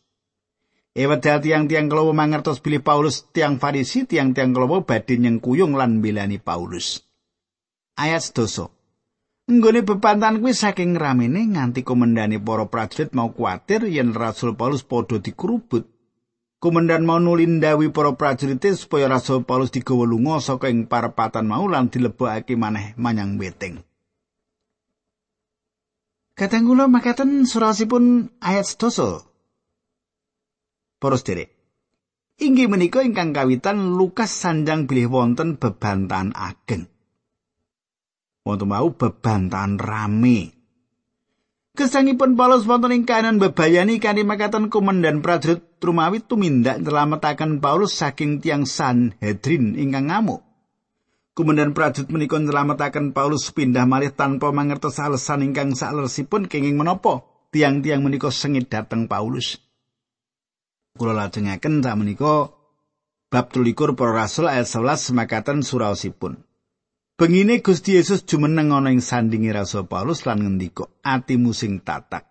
Ewedal 0.96 1.44
tiang-tiang 1.44 1.92
kelowo 1.92 2.16
mangertos 2.16 2.64
bilih 2.64 2.80
Paulus 2.80 3.28
tiang 3.36 3.60
Farisi, 3.60 4.08
tiang-tiang 4.08 4.56
kelowo 4.56 4.88
badhe 4.88 5.20
nyengkuyung 5.20 5.76
lan 5.76 6.00
bilani 6.00 6.40
Paulus. 6.40 7.04
Ayat 8.00 8.24
sedoso. 8.24 8.75
Nggone 9.46 9.86
bepantan 9.86 10.42
kuwi 10.42 10.58
saking 10.58 10.98
ramene 10.98 11.46
nganti 11.46 11.86
komendane 11.86 12.42
para 12.42 12.66
prajurit 12.66 13.14
mau 13.14 13.30
kuatir 13.30 13.86
yen 13.86 14.18
Rasul 14.18 14.58
Paulus 14.58 14.82
padha 14.82 15.22
dikerubut. 15.22 15.86
Komandan 16.58 17.06
mau 17.06 17.22
nulindawi 17.22 17.94
para 17.94 18.18
prajurit 18.18 18.66
supaya 18.74 19.06
Rasul 19.06 19.46
Paulus 19.46 19.70
digawa 19.70 20.10
lunga 20.10 20.42
saka 20.42 20.66
ing 20.66 20.90
parepatan 20.90 21.46
mau 21.46 21.70
lan 21.70 21.94
dilebokake 21.94 22.58
maneh 22.58 22.98
manyang 22.98 23.38
beteng. 23.38 23.86
Kadang 26.34 26.66
kula 26.66 26.90
makaten 26.90 27.46
surasipun 27.46 28.34
ayat 28.42 28.66
sedoso. 28.66 29.30
Poros 30.98 31.22
derek. 31.22 31.54
Inggih 32.42 32.66
menika 32.66 33.06
ingkang 33.06 33.30
kawitan 33.32 33.94
Lukas 33.94 34.34
sanjang 34.34 34.90
bilih 34.90 35.14
wonten 35.14 35.62
bebantan 35.62 36.34
ageng. 36.34 36.90
Wonten 38.46 38.70
mau 38.70 38.94
bebantan 38.94 39.82
rame. 39.82 40.54
Kesangipun 41.76 42.38
Paulus 42.38 42.64
wonten 42.70 42.94
ing 42.94 43.04
kanan 43.04 43.42
bebayani 43.42 43.98
kanthi 43.98 44.22
makaten 44.22 44.70
komandan 44.70 45.20
prajurit 45.26 45.66
rumawi 45.82 46.22
tumindak 46.22 46.80
nyelametaken 46.80 47.60
Paulus 47.60 47.98
saking 47.98 48.40
tiang 48.40 48.70
Sanhedrin 48.70 49.74
ingkang 49.76 50.08
ngamuk. 50.08 50.46
Kemudian 51.36 51.76
prajurit 51.76 52.08
menika 52.14 52.40
nyelametaken 52.40 53.12
Paulus 53.12 53.50
pindah 53.52 53.84
malih 53.84 54.14
tanpa 54.14 54.54
mangertos 54.54 55.02
alasan 55.02 55.52
ingkang 55.52 55.76
saleresipun 55.76 56.48
kenging 56.48 56.80
menapa 56.80 57.28
tiang-tiang 57.50 58.06
menika 58.06 58.30
sengit 58.30 58.70
dateng 58.70 59.10
Paulus. 59.10 59.58
Kula 60.96 61.12
lajengaken 61.12 61.84
sak 61.84 61.98
menika 61.98 62.56
bab 63.28 63.52
13 63.52 64.00
para 64.00 64.14
rasul 64.16 64.48
ayat 64.48 64.70
11 64.70 65.12
semakaten 65.12 65.60
suraosipun. 65.60 66.45
Bengine 67.16 67.64
Gusti 67.64 67.96
Yesus 67.96 68.28
jumeneng 68.28 68.76
ana 68.76 68.92
ing 68.92 69.00
sandingi 69.00 69.48
Rasul 69.48 69.88
Paulus 69.88 70.28
lan 70.28 70.44
ngendika, 70.44 70.84
"Atimu 71.00 71.56
sing 71.56 71.80
tatak. 71.80 72.28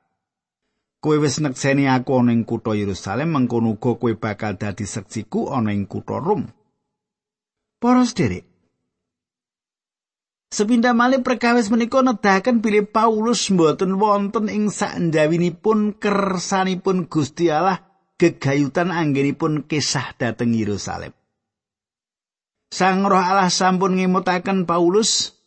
Kowe 1.00 1.16
wis 1.16 1.40
nekseni 1.40 1.88
aku 1.88 2.20
ana 2.20 2.36
ing 2.36 2.44
kutha 2.44 2.76
Yerusalem, 2.76 3.32
mengkono 3.32 3.80
uga 3.80 3.96
kowe 3.96 4.12
bakal 4.12 4.60
dadi 4.60 4.84
seksiku 4.84 5.48
ana 5.48 5.72
ing 5.72 5.88
kutha 5.88 6.20
Rom." 6.20 6.44
Para 7.80 8.04
sederek, 8.04 8.44
Sepindah 10.54 10.94
malih 10.94 11.18
perkawis 11.18 11.66
menika 11.66 11.98
nedahaken 11.98 12.62
bilih 12.62 12.86
Paulus 12.86 13.50
mboten 13.50 13.98
wonten 13.98 14.46
ing 14.46 14.70
sanjawinipun 14.70 15.98
kersanipun 15.98 17.10
Gusti 17.10 17.50
Allah 17.50 17.82
gegayutan 18.20 18.94
anggenipun 18.94 19.66
kisah 19.66 20.14
dhateng 20.14 20.54
Yerusalem. 20.54 21.10
Sang 22.74 23.06
Roh 23.06 23.22
Allah 23.22 23.54
sampun 23.54 23.94
ngemutaken 23.94 24.66
Paulus 24.66 25.38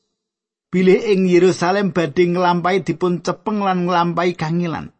bilih 0.71 0.95
ing 1.11 1.27
Yerusalem 1.27 1.91
badhe 1.91 2.23
nglampahi 2.23 2.87
dipun 2.87 3.19
cepeng 3.19 3.59
lan 3.59 3.83
nglampahi 3.83 4.31
kangilan. 4.31 4.95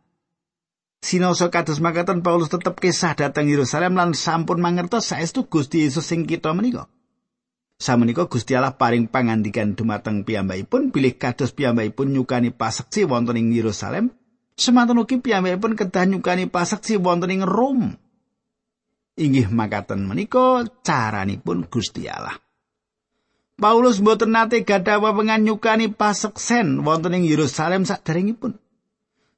Sinoso 1.00 1.48
kados 1.48 1.80
makaten 1.80 2.28
Paulus 2.28 2.52
tetep 2.52 2.76
kisah 2.84 3.16
dhateng 3.16 3.48
Yerusalem 3.48 3.96
lan 3.96 4.12
sampun 4.12 4.60
mangertos 4.60 5.08
saestu 5.08 5.48
Gusti 5.48 5.88
Yesus 5.88 6.04
sing 6.04 6.28
kita 6.28 6.52
menika. 6.52 6.92
Samenika 7.80 8.28
Gusti 8.28 8.60
Allah 8.60 8.76
paring 8.76 9.08
pangandikan 9.08 9.72
dumateng 9.80 10.28
piyambakipun 10.28 10.92
bilih 10.92 11.16
kados 11.16 11.56
piyambakipun 11.56 12.12
nyukani 12.12 12.52
paseksi 12.52 13.08
wonten 13.08 13.40
ing 13.40 13.56
Yerusalem, 13.56 14.12
semanten 14.60 15.00
ugi 15.00 15.24
piyambakipun 15.24 15.80
kedah 15.80 16.04
nyukani 16.04 16.52
paseksi 16.52 17.00
wonten 17.00 17.32
ing 17.32 17.48
Rom. 17.48 17.96
Inggih 19.18 19.50
makaten 19.50 20.06
menika 20.06 20.62
caranipun 20.86 21.66
Gusti 21.66 22.06
Allah. 22.06 22.38
Paulus 23.58 23.98
mboten 23.98 24.38
nate 24.38 24.62
gadah 24.62 25.02
wewengan 25.02 25.42
nyukani 25.42 25.90
paseksen 25.90 26.86
wonten 26.86 27.18
ing 27.18 27.26
Yerusalem 27.26 27.90
saderengipun. 27.90 28.62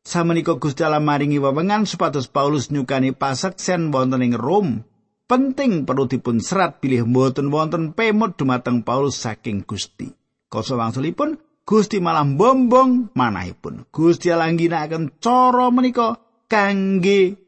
Samenika 0.03 0.59
Gusti 0.59 0.83
Allah 0.83 1.00
maringi 1.00 1.39
wewengan 1.39 1.88
supados 1.88 2.27
Paulus 2.27 2.67
nyukani 2.67 3.15
paseksen 3.15 3.95
wonten 3.95 4.19
ing 4.19 4.36
Rom 4.36 4.83
penting 5.31 5.88
perlu 5.88 6.12
dipun 6.12 6.43
serat 6.43 6.83
bilih 6.83 7.07
mboten 7.07 7.48
wonten 7.48 7.95
pemut 7.95 8.36
dumateng 8.36 8.83
Paulus 8.83 9.15
saking 9.15 9.63
Gusti. 9.63 10.12
Koso 10.51 10.75
wangsulipun 10.75 11.39
Gusti 11.63 12.03
malah 12.03 12.27
bombong 12.27 13.15
manahipun. 13.15 13.88
Gusti 13.95 14.27
Allah 14.27 14.51
ngginakaken 14.51 15.24
cara 15.24 15.71
menika 15.71 16.19
kangge 16.51 17.39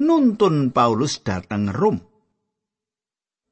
nuntun 0.00 0.72
Paulus 0.72 1.20
dateng 1.20 1.68
Rom. 1.68 2.00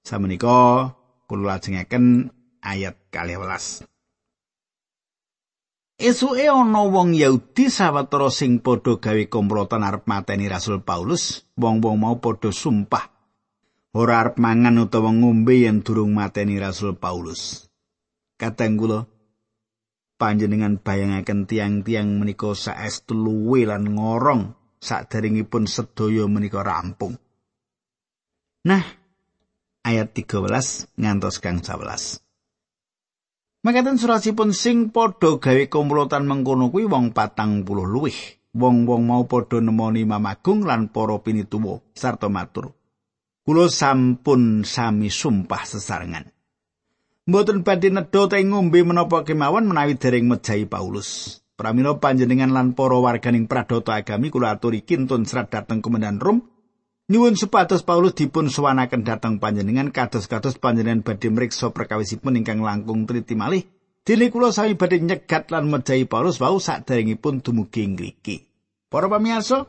Samenika 0.03 0.89
kula 1.29 1.61
lajengaken 1.61 2.33
ayat 2.65 2.97
12. 3.13 3.85
Esuke 5.99 6.47
ana 6.49 6.87
wong 6.89 7.13
Yahudi 7.13 7.69
sawetara 7.69 8.31
sing 8.33 8.65
padha 8.65 8.97
gawe 8.97 9.25
komplotan 9.29 9.83
arep 9.83 10.07
mateni 10.07 10.47
Rasul 10.47 10.81
Paulus, 10.81 11.43
wong-wong 11.59 11.99
mau 11.99 12.17
padha 12.23 12.55
sumpah 12.55 13.19
ora 13.99 14.23
arep 14.23 14.39
mangan 14.39 14.87
utawa 14.87 15.11
ngombe 15.11 15.67
yen 15.67 15.83
durung 15.83 16.15
mateni 16.15 16.57
Rasul 16.57 16.95
Paulus. 16.95 17.67
Kadang 18.39 18.79
kula 18.79 19.11
panjenengan 20.19 20.79
bayangaken 20.79 21.51
tiang-tiang 21.51 22.23
menika 22.23 22.55
saestu 22.55 23.19
luwe 23.19 23.67
lan 23.67 23.99
ngorong 23.99 24.58
saderengipun 24.79 25.67
sedaya 25.67 26.25
menika 26.31 26.63
rampung. 26.63 27.19
Nah, 28.67 28.83
ayat 29.87 30.15
13 30.15 30.95
ngantos 30.99 31.39
kang 31.39 31.63
11. 31.63 32.23
Makaten 33.67 33.99
surasipun 33.99 34.55
sing 34.55 34.95
padha 34.95 35.39
gawe 35.39 35.65
komplotan 35.67 36.25
mengkono 36.25 36.71
kuwi 36.71 36.87
wong 36.87 37.11
patang 37.11 37.67
puluh 37.67 37.85
luwih. 37.85 38.17
Wong-wong 38.55 39.05
mau 39.05 39.29
padha 39.29 39.61
nemoni 39.61 40.09
mamagung 40.09 40.65
lan 40.65 40.89
para 40.89 41.21
pinituwa 41.21 41.85
sarta 41.93 42.33
matur. 42.33 42.79
kula 43.49 43.73
sampun 43.73 44.61
sami 44.61 45.09
sumpah 45.09 45.65
sesarengan. 45.65 46.29
Mboten 47.25 47.65
badhe 47.65 47.89
nedha 47.89 48.29
ta 48.29 48.37
ngombe 48.37 48.85
menapa 48.85 49.25
kemawon 49.25 49.73
menawi 49.73 49.97
dereng 49.97 50.29
mejahi 50.29 50.69
Paulus. 50.69 51.41
Pramila 51.59 51.99
panjenengan 51.99 52.55
lan 52.55 52.79
para 52.79 53.03
warganing 53.03 53.51
pradata 53.51 53.99
agami 53.99 54.31
kula 54.31 54.55
aturi 54.55 54.87
kintun 54.87 55.27
serat 55.27 55.51
dhateng 55.51 55.83
komandan 55.83 56.23
Rom. 56.23 56.39
Nyuwun 57.11 57.35
supados 57.35 57.83
Paulus 57.83 58.15
dipun 58.15 58.47
suwanaken 58.47 59.03
dhateng 59.03 59.43
panjenengan 59.43 59.91
kados-kados 59.91 60.55
panjenengan 60.63 61.03
badhe 61.03 61.35
mriksa 61.35 61.75
perkawisipun 61.75 62.39
ingkang 62.39 62.63
langkung 62.63 63.11
triti 63.11 63.35
malih. 63.35 63.67
Dene 64.07 64.31
kula 64.31 64.55
sami 64.55 64.79
badhe 64.79 65.03
nyegat 65.03 65.51
lan 65.51 65.67
mejahi 65.67 66.07
Paulus 66.07 66.39
wau 66.39 66.63
saderengipun 66.63 67.43
dumugi 67.43 67.91
ngriki. 67.91 68.37
Para 68.87 69.11
pamirsa, 69.11 69.67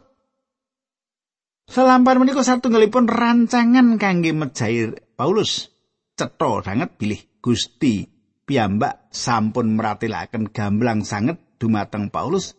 Selampar 1.65 2.22
menika 2.22 2.46
satunggalipun 2.46 3.10
rancangan 3.10 3.98
kangge 3.98 4.29
mejair 4.38 5.10
Paulus. 5.17 5.74
Cetha 6.13 6.62
sanget 6.62 7.01
bilih 7.01 7.22
Gusti 7.41 8.05
piyambak 8.46 9.10
sampun 9.10 9.74
meratelaken 9.74 10.53
gamblang 10.53 11.01
sanget 11.01 11.49
dumateng 11.60 12.08
Paulus. 12.10 12.56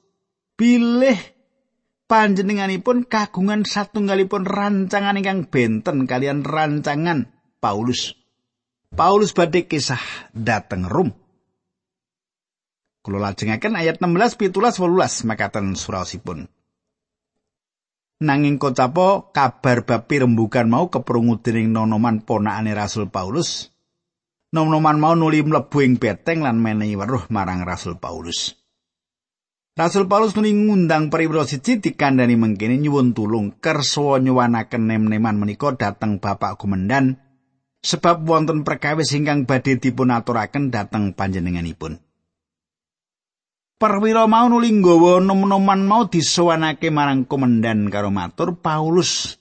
Bilih 0.54 1.16
panjenenganipun 2.04 3.09
kagungan 3.09 3.64
satunggalipun 3.64 4.45
rancangan 4.45 5.16
ingkang 5.16 5.49
benten 5.49 6.04
kalian 6.04 6.45
rancangan 6.45 7.33
Paulus. 7.59 8.14
Paulus 8.92 9.33
badhe 9.33 9.64
kisah 9.64 10.30
dateng 10.37 10.85
Rom. 10.85 11.11
Kula 13.00 13.33
lajengaken 13.33 13.80
ayat 13.80 13.97
16, 14.04 14.52
17, 14.52 14.76
18 14.76 15.25
makaten 15.25 15.73
suraosipun. 15.73 16.52
Nanging 18.21 18.61
kocapo 18.61 19.33
kabar 19.33 19.88
bab 19.88 20.04
pirembugan 20.04 20.69
mau 20.69 20.92
keprungu 20.92 21.40
dening 21.40 21.73
nonoman 21.73 22.21
ponakane 22.21 22.76
Rasul 22.76 23.09
Paulus. 23.09 23.73
Nonoman 24.52 25.00
mau 25.00 25.16
nuli 25.16 25.40
mlebu 25.40 25.78
ing 25.80 25.97
beteng 25.97 26.45
lan 26.45 26.61
menehi 26.61 27.00
weruh 27.00 27.25
marang 27.33 27.64
Rasul 27.64 27.97
Paulus. 27.97 28.59
Rasul 29.80 30.04
Paulus 30.04 30.37
nuli 30.37 30.52
ngundang 30.52 31.08
periwira 31.08 31.49
siji 31.49 31.80
dikandani 31.80 32.37
mengkene 32.37 32.76
nyuwun 32.76 33.16
tulung 33.16 33.56
kersa 33.64 34.20
nyuwanaken 34.20 34.84
nem-neman 34.84 35.40
menika 35.40 35.72
dhateng 35.72 36.20
Bapak 36.20 36.60
Komandan 36.60 37.16
sebab 37.80 38.28
wonten 38.28 38.60
perkawis 38.60 39.16
ingkang 39.16 39.49
badhe 39.49 39.80
dipun 39.80 40.12
aturaken 40.12 40.68
dhateng 40.68 41.16
panjenenganipun. 41.16 41.96
Perwira 43.80 44.28
mau 44.28 44.52
nuli 44.52 44.68
nggawa 44.68 45.25
nom-noman 45.25 45.88
mau 45.88 46.04
disowanake 46.04 46.92
marang 46.92 47.25
komandan 47.25 47.88
karo 47.88 48.12
matur 48.12 48.60
Paulus 48.60 49.40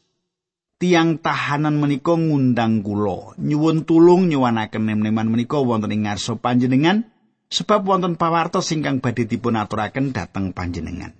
tiang 0.79 1.19
tahanan 1.19 1.75
menika 1.75 2.15
ngundang 2.15 2.79
kula 2.79 3.35
nyuwun 3.35 3.83
tulung 3.83 4.31
nyuwanaken 4.31 4.87
nem-neman 4.87 5.27
menika 5.27 5.59
wonten 5.59 5.91
ing 5.91 6.07
ngarsa 6.07 6.39
panjenengan 6.39 7.03
sebab 7.49 7.81
wonten 7.83 8.15
pawartos 8.15 8.69
ingkang 8.71 9.01
badhe 9.01 9.25
dipun 9.25 9.57
aturaken 9.57 10.13
dhateng 10.13 10.53
panjenengan. 10.53 11.17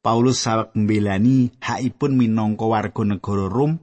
Paulus 0.00 0.38
sawek 0.46 0.70
mbelani 0.78 1.50
hakipun 1.58 2.14
minangka 2.14 2.62
warga 2.70 3.02
negara 3.02 3.50
Rom 3.50 3.82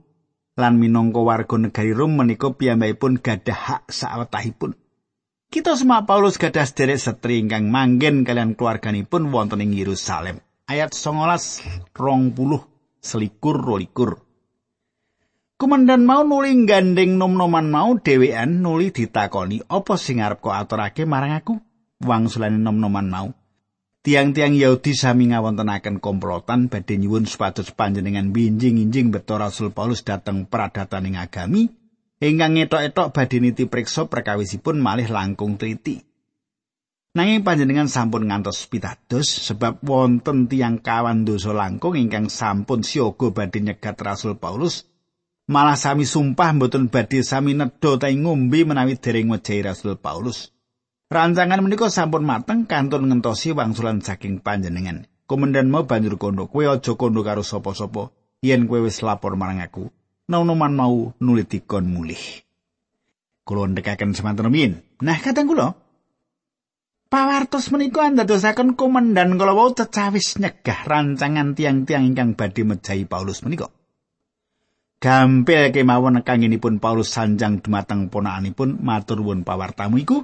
lan 0.56 0.74
minangka 0.80 1.20
warga 1.20 1.60
negari 1.60 1.92
Rom 1.92 2.16
menika 2.16 2.56
piyambakipun 2.56 3.20
gadah 3.20 3.60
hak 3.60 3.84
sawetahipun. 3.92 4.80
Kita 5.52 5.78
semua 5.78 6.08
Paulus 6.08 6.40
gadah 6.42 6.66
sederek 6.66 6.98
setri 6.98 7.44
ingkang 7.44 7.70
manggen 7.70 8.26
kalian 8.26 8.56
keluarganipun 8.58 9.30
wonten 9.30 9.62
ing 9.62 9.76
Yerusalem. 9.76 10.42
Ayat 10.66 10.96
19 10.96 11.94
20 11.94 11.94
selikur 13.04 13.60
rolikur. 13.60 14.24
Komandan 15.54 16.10
mau 16.10 16.26
nuli 16.26 16.66
gandeng 16.66 17.22
nom-noman 17.22 17.70
mau 17.70 17.94
dhewean 18.02 18.66
nuli 18.66 18.90
ditakoni 18.90 19.62
apa 19.70 19.94
sing 20.02 20.20
arep 20.20 20.42
kok 20.42 20.56
aturake 20.58 21.06
marang 21.06 21.38
aku? 21.38 21.62
Wangsulane 22.02 22.58
nom-noman 22.58 23.08
mau. 23.08 23.30
Tiang-tiang 24.04 24.52
Yahudi 24.60 24.92
sami 24.92 25.32
ngawontenaken 25.32 26.04
komplotan 26.04 26.68
badhe 26.68 27.00
nyuwun 27.00 27.24
supados 27.24 27.72
panjenengan 27.72 28.36
binjing-injing 28.36 29.16
beto 29.16 29.40
Rasul 29.40 29.72
Paulus 29.72 30.04
dateng 30.04 30.44
peradatan 30.44 31.08
ing 31.08 31.16
agami 31.16 31.72
ingkang 32.20 32.60
etok-etok 32.60 33.16
badhe 33.16 33.40
niti 33.40 33.64
priksa 33.64 34.12
perkawisipun 34.12 34.84
malih 34.84 35.08
langkung 35.08 35.56
teliti. 35.56 36.04
Nanging 37.16 37.48
panjenengan 37.48 37.88
sampun 37.88 38.28
ngantos 38.28 38.68
pitados 38.68 39.30
sebab 39.30 39.80
wonten 39.86 40.52
tiang 40.52 40.84
kawan 40.84 41.24
dosa 41.24 41.56
langkung 41.56 41.96
ingkang 41.96 42.28
sampun 42.28 42.84
siaga 42.84 43.32
badhe 43.32 43.64
nyegat 43.64 43.96
Rasul 44.04 44.36
Paulus 44.36 44.84
malah 45.50 45.76
sami 45.80 46.04
sumpah 46.08 46.56
mboten 46.56 46.88
badhe 46.92 47.24
sami 47.24 47.58
nedha 47.58 48.00
ta 48.00 48.08
ngombe 48.12 48.64
menawi 48.68 49.00
dereng 49.00 49.32
wejahi 49.32 49.66
Rasul 49.66 49.96
Paulus. 50.00 50.52
Rancangan 51.12 51.62
menika 51.62 51.88
sampun 51.94 52.26
mateng 52.26 52.66
kantun 52.66 53.08
ngentosi 53.12 53.54
wangsulan 53.54 54.02
saking 54.02 54.42
panjenengan. 54.42 55.06
Komandan 55.30 55.70
mau 55.70 55.86
banjur 55.88 56.20
kondo, 56.20 56.50
kowe 56.50 56.68
aja 56.68 56.94
kondo 56.98 57.24
karo 57.24 57.46
sapa-sapa 57.46 58.12
yen 58.44 58.66
kowe 58.66 58.82
wis 58.84 59.00
lapor 59.06 59.38
marang 59.40 59.64
aku. 59.64 59.88
nonoman 60.28 60.74
mau 60.74 61.12
nulit 61.20 61.52
dikon 61.52 61.88
mulih. 61.88 62.22
Kulo 63.44 63.68
ndekaken 63.68 64.16
semanten 64.16 64.48
rumiyin. 64.48 64.74
Nah, 65.04 65.20
kadang 65.20 65.52
kula 65.52 65.76
Pawartos 67.12 67.70
menika 67.70 68.10
andadosaken 68.10 68.74
komandan 68.74 69.38
kala 69.38 69.54
wau 69.54 69.70
cecawis 69.70 70.42
nyegah 70.42 70.90
rancangan 70.90 71.54
tiang-tiang 71.54 72.10
ingkang 72.10 72.34
badhe 72.34 72.66
mejahi 72.66 73.06
Paulus 73.06 73.46
menika. 73.46 73.70
Gampil 75.04 75.76
kemawon 75.76 76.24
kangenipun 76.24 76.80
Paulus 76.80 77.12
sanjang 77.12 77.60
dumateng 77.60 78.08
ponakanipun 78.08 78.80
matur 78.80 79.20
nuwun 79.20 79.44
pawartamu 79.44 80.00
iku. 80.00 80.24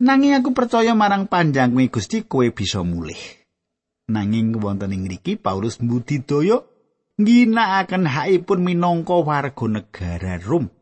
Nanging 0.00 0.40
aku 0.40 0.56
percaya 0.56 0.96
marang 0.96 1.28
panjangmu 1.28 1.92
Gusti 1.92 2.24
kowe 2.24 2.48
bisa 2.48 2.80
mulih. 2.80 3.20
Nanging 4.08 4.56
wonten 4.56 4.96
ing 4.96 5.04
mriki 5.04 5.36
Paulus 5.36 5.84
mbudidaya 5.84 6.64
ngginakaken 7.20 8.08
hakipun 8.08 8.64
minangka 8.64 9.20
warga 9.20 9.66
negara 9.68 10.40
Rom. 10.40 10.72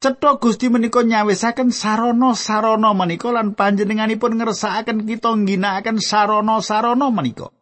Cetha 0.00 0.40
Gusti 0.40 0.72
menika 0.72 1.04
nyawisaken 1.04 1.68
sarana-sarana 1.68 2.96
menika 2.96 3.28
lan 3.28 3.52
panjenenganipun 3.52 4.40
ngersakaken 4.40 5.04
kita 5.04 5.36
ngginakaken 5.36 6.00
sarana-sarana 6.00 7.12
menika. 7.12 7.52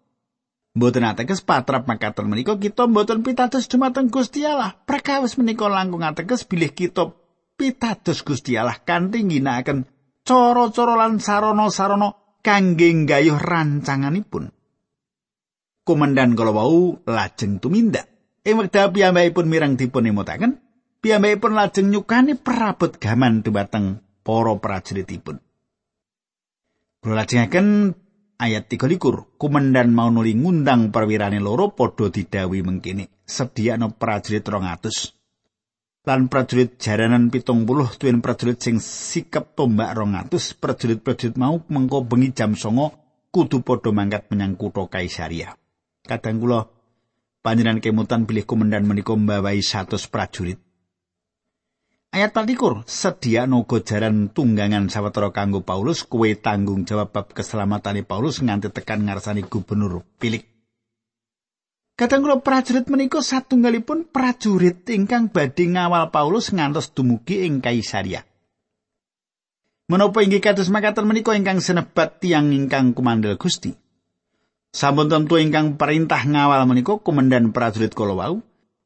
Mboten 0.76 1.08
ateges 1.08 1.40
patrap 1.40 1.88
makaten 1.88 2.28
menika 2.28 2.60
kita 2.60 2.84
mboten 2.84 3.24
pitados 3.24 3.64
dumateng 3.64 4.12
Gusti 4.12 4.44
Allah. 4.44 4.76
Prakawis 4.76 5.40
menika 5.40 5.72
langkung 5.72 6.04
ateges 6.04 6.44
bilih 6.44 6.76
kita 6.76 7.16
pitados 7.56 8.20
Gusti 8.20 8.60
Allah 8.60 8.76
kanthi 8.76 9.24
ngginakaken 9.24 9.88
cara-cara 10.20 10.94
lan 11.00 11.16
sarana-sarana 11.16 12.12
kangge 12.44 12.92
nggayuh 12.92 13.40
rancanganipun. 13.40 14.52
komandan 15.86 16.34
kala 16.34 16.50
wau 16.50 16.98
lajeng 17.06 17.62
tumindak. 17.62 18.10
Ing 18.42 18.58
wekdal 18.58 18.90
piyambakipun 18.90 19.46
mirang 19.46 19.78
dipun 19.78 20.10
emotaken, 20.10 20.58
piyambakipun 20.98 21.54
lajeng 21.54 21.94
nyukani 21.94 22.34
perabot 22.34 22.98
gaman 22.98 23.46
dumateng 23.46 24.02
para 24.26 24.54
prajuritipun. 24.58 25.38
Kula 26.98 27.22
lajengaken 27.22 27.94
ayat 28.36 28.68
13. 28.68 29.36
Komandan 29.40 29.92
mau 29.92 30.12
nuli 30.12 30.36
ngundang 30.36 30.92
perwirane 30.92 31.40
loro 31.40 31.72
padha 31.72 32.12
didawi 32.12 32.60
mengkini. 32.62 33.08
Sediakno 33.26 33.96
prajurit 33.96 34.44
200. 34.44 36.06
Lan 36.06 36.30
prajurit 36.30 36.78
jaranan 36.78 37.34
pitung 37.34 37.66
puluh 37.66 37.90
tuwin 37.98 38.22
prajurit 38.22 38.62
sing 38.62 38.78
sikap 38.78 39.58
tombak 39.58 39.90
200 39.90 40.30
prajurit-prajurit 40.62 41.34
mau 41.34 41.58
mengko 41.66 42.06
bengi 42.06 42.30
jam 42.30 42.54
songo 42.54 42.94
kudu 43.34 43.66
padha 43.66 43.90
mangkat 43.90 44.30
menyang 44.30 44.54
kutha 44.54 44.86
Kaisaria. 44.86 45.58
kadang 46.06 46.38
kula 46.38 46.70
panjenengan 47.42 47.82
kemutan 47.82 48.22
bilih 48.24 48.46
komandan 48.46 48.86
menika 48.86 49.18
mbawahi 49.18 49.58
100 49.58 49.98
prajurit. 50.06 50.62
Ayat 52.16 52.32
24, 52.32 52.88
sedia 52.88 53.44
nogo 53.44 53.84
jaran 53.84 54.32
tunggangan 54.32 54.88
sawetara 54.88 55.36
kanggo 55.36 55.60
Paulus, 55.60 56.00
kue 56.00 56.32
tanggung 56.32 56.88
jawab 56.88 57.12
bab 57.12 57.36
keselamatane 57.36 58.08
Paulus 58.08 58.40
nganti 58.40 58.72
tekan 58.72 59.04
ngarsani 59.04 59.44
gubernur 59.44 60.00
Pilik. 60.16 60.48
Kadang 61.92 62.24
kula 62.24 62.40
prajurit 62.40 62.88
menika 62.88 63.20
satunggalipun 63.20 64.08
prajurit 64.08 64.88
ingkang 64.88 65.28
badhe 65.28 65.68
ngawal 65.68 66.08
Paulus 66.08 66.56
ngantos 66.56 66.88
dumugi 66.96 67.44
ing 67.44 67.60
Kaisaria. 67.60 68.24
Menapa 69.92 70.24
inggih 70.24 70.40
kados 70.40 70.72
makaten 70.72 71.04
menika 71.04 71.36
ingkang 71.36 71.60
senebat 71.60 72.16
tiang 72.24 72.48
ingkang 72.48 72.96
kumandel 72.96 73.36
Gusti? 73.36 73.76
Sampun 74.72 75.12
tentu 75.12 75.36
ingkang 75.36 75.76
perintah 75.76 76.24
ngawal 76.24 76.64
menika 76.64 76.96
komandan 76.96 77.52
prajurit 77.52 77.92
kala 77.92 78.16
wau, 78.16 78.40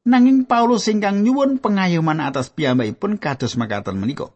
nanging 0.07 0.49
Paulus 0.49 0.89
ingkang 0.89 1.21
nyuwun 1.21 1.61
pengayoman 1.61 2.21
atas 2.21 2.49
piyambakipun 2.49 3.21
kados 3.21 3.57
makaten 3.57 3.97
menika. 3.97 4.33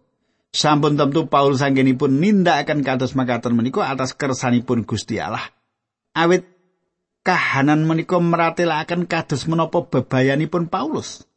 Sampun 0.55 0.95
tentu 0.95 1.27
Paulus 1.27 1.59
anggenipun 1.59 2.23
nindakaken 2.23 2.85
kados 2.85 3.11
makaten 3.17 3.57
menika 3.57 3.91
atas 3.91 4.15
kersanipun 4.15 4.87
Gusti 4.87 5.19
Allah. 5.19 5.43
Awit 6.15 6.47
kahanan 7.27 7.83
menika 7.83 8.21
meratelaken 8.21 9.09
kados 9.09 9.49
menapa 9.51 9.83
bebayanipun 9.83 10.71
Paulus. 10.71 11.27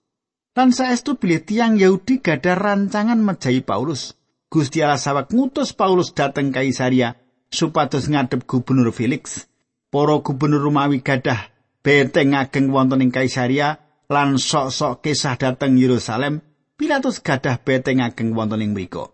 Lan 0.55 0.75
saestu 0.75 1.19
bilih 1.19 1.43
tiang 1.43 1.79
Yahudi 1.79 2.19
gada 2.19 2.59
rancangan 2.59 3.19
mejahi 3.19 3.62
Paulus. 3.62 4.14
Gusti 4.49 4.81
Allah 4.81 4.99
sawak 4.99 5.29
ngutus 5.29 5.77
Paulus 5.77 6.17
dateng 6.17 6.55
Kaisaria 6.55 7.21
supados 7.53 8.09
ngadep 8.09 8.49
gubernur 8.49 8.93
Felix 8.97 9.45
para 9.93 10.21
gubernur 10.25 10.64
Romawi 10.64 11.05
gadah 11.05 11.53
beteng 11.85 12.33
ageng 12.33 12.73
wonten 12.73 13.05
ing 13.05 13.12
Kaisaria 13.12 13.88
lan 14.09 14.40
sok-sok 14.40 15.05
kisah 15.05 15.37
dateng 15.37 15.77
Yerusalem 15.77 16.40
Pilatus 16.81 17.21
gadah 17.21 17.61
beteng 17.61 18.01
ageng 18.01 18.33
wonten 18.33 18.64
ing 18.64 18.73
mriku 18.73 19.12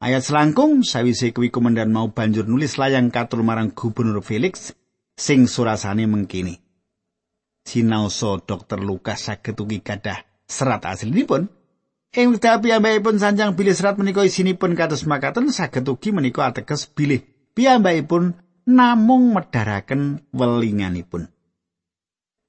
Ayat 0.00 0.24
selangkung 0.24 0.80
sawise 0.80 1.36
kuwi 1.36 1.52
komandan 1.52 1.92
mau 1.92 2.08
banjur 2.08 2.48
nulis 2.48 2.80
layang 2.80 3.12
katul 3.12 3.44
marang 3.44 3.76
gubernur 3.76 4.24
Felix 4.24 4.72
sing 5.20 5.44
surasane 5.44 6.08
mengkini 6.08 6.56
Sinaoso 7.68 8.40
Dr. 8.40 8.80
Lukas 8.80 9.28
saged 9.28 9.60
ugi 9.60 9.84
gadah 9.84 10.24
serat 10.48 10.88
aslinipun 10.88 11.52
ing 12.16 12.26
wekdal 12.32 12.64
piyambakipun 12.64 13.20
sanjang 13.20 13.52
bilih 13.52 13.76
serat 13.76 14.00
menika 14.00 14.24
isinipun 14.24 14.72
kados 14.72 15.04
makaten 15.04 15.52
saged 15.52 15.84
ugi 15.84 16.16
menika 16.16 16.48
ateges 16.48 16.88
bilih 16.88 17.20
piyambakipun 17.52 18.32
namung 18.64 19.36
medharaken 19.36 20.24
welinganipun. 20.32 21.28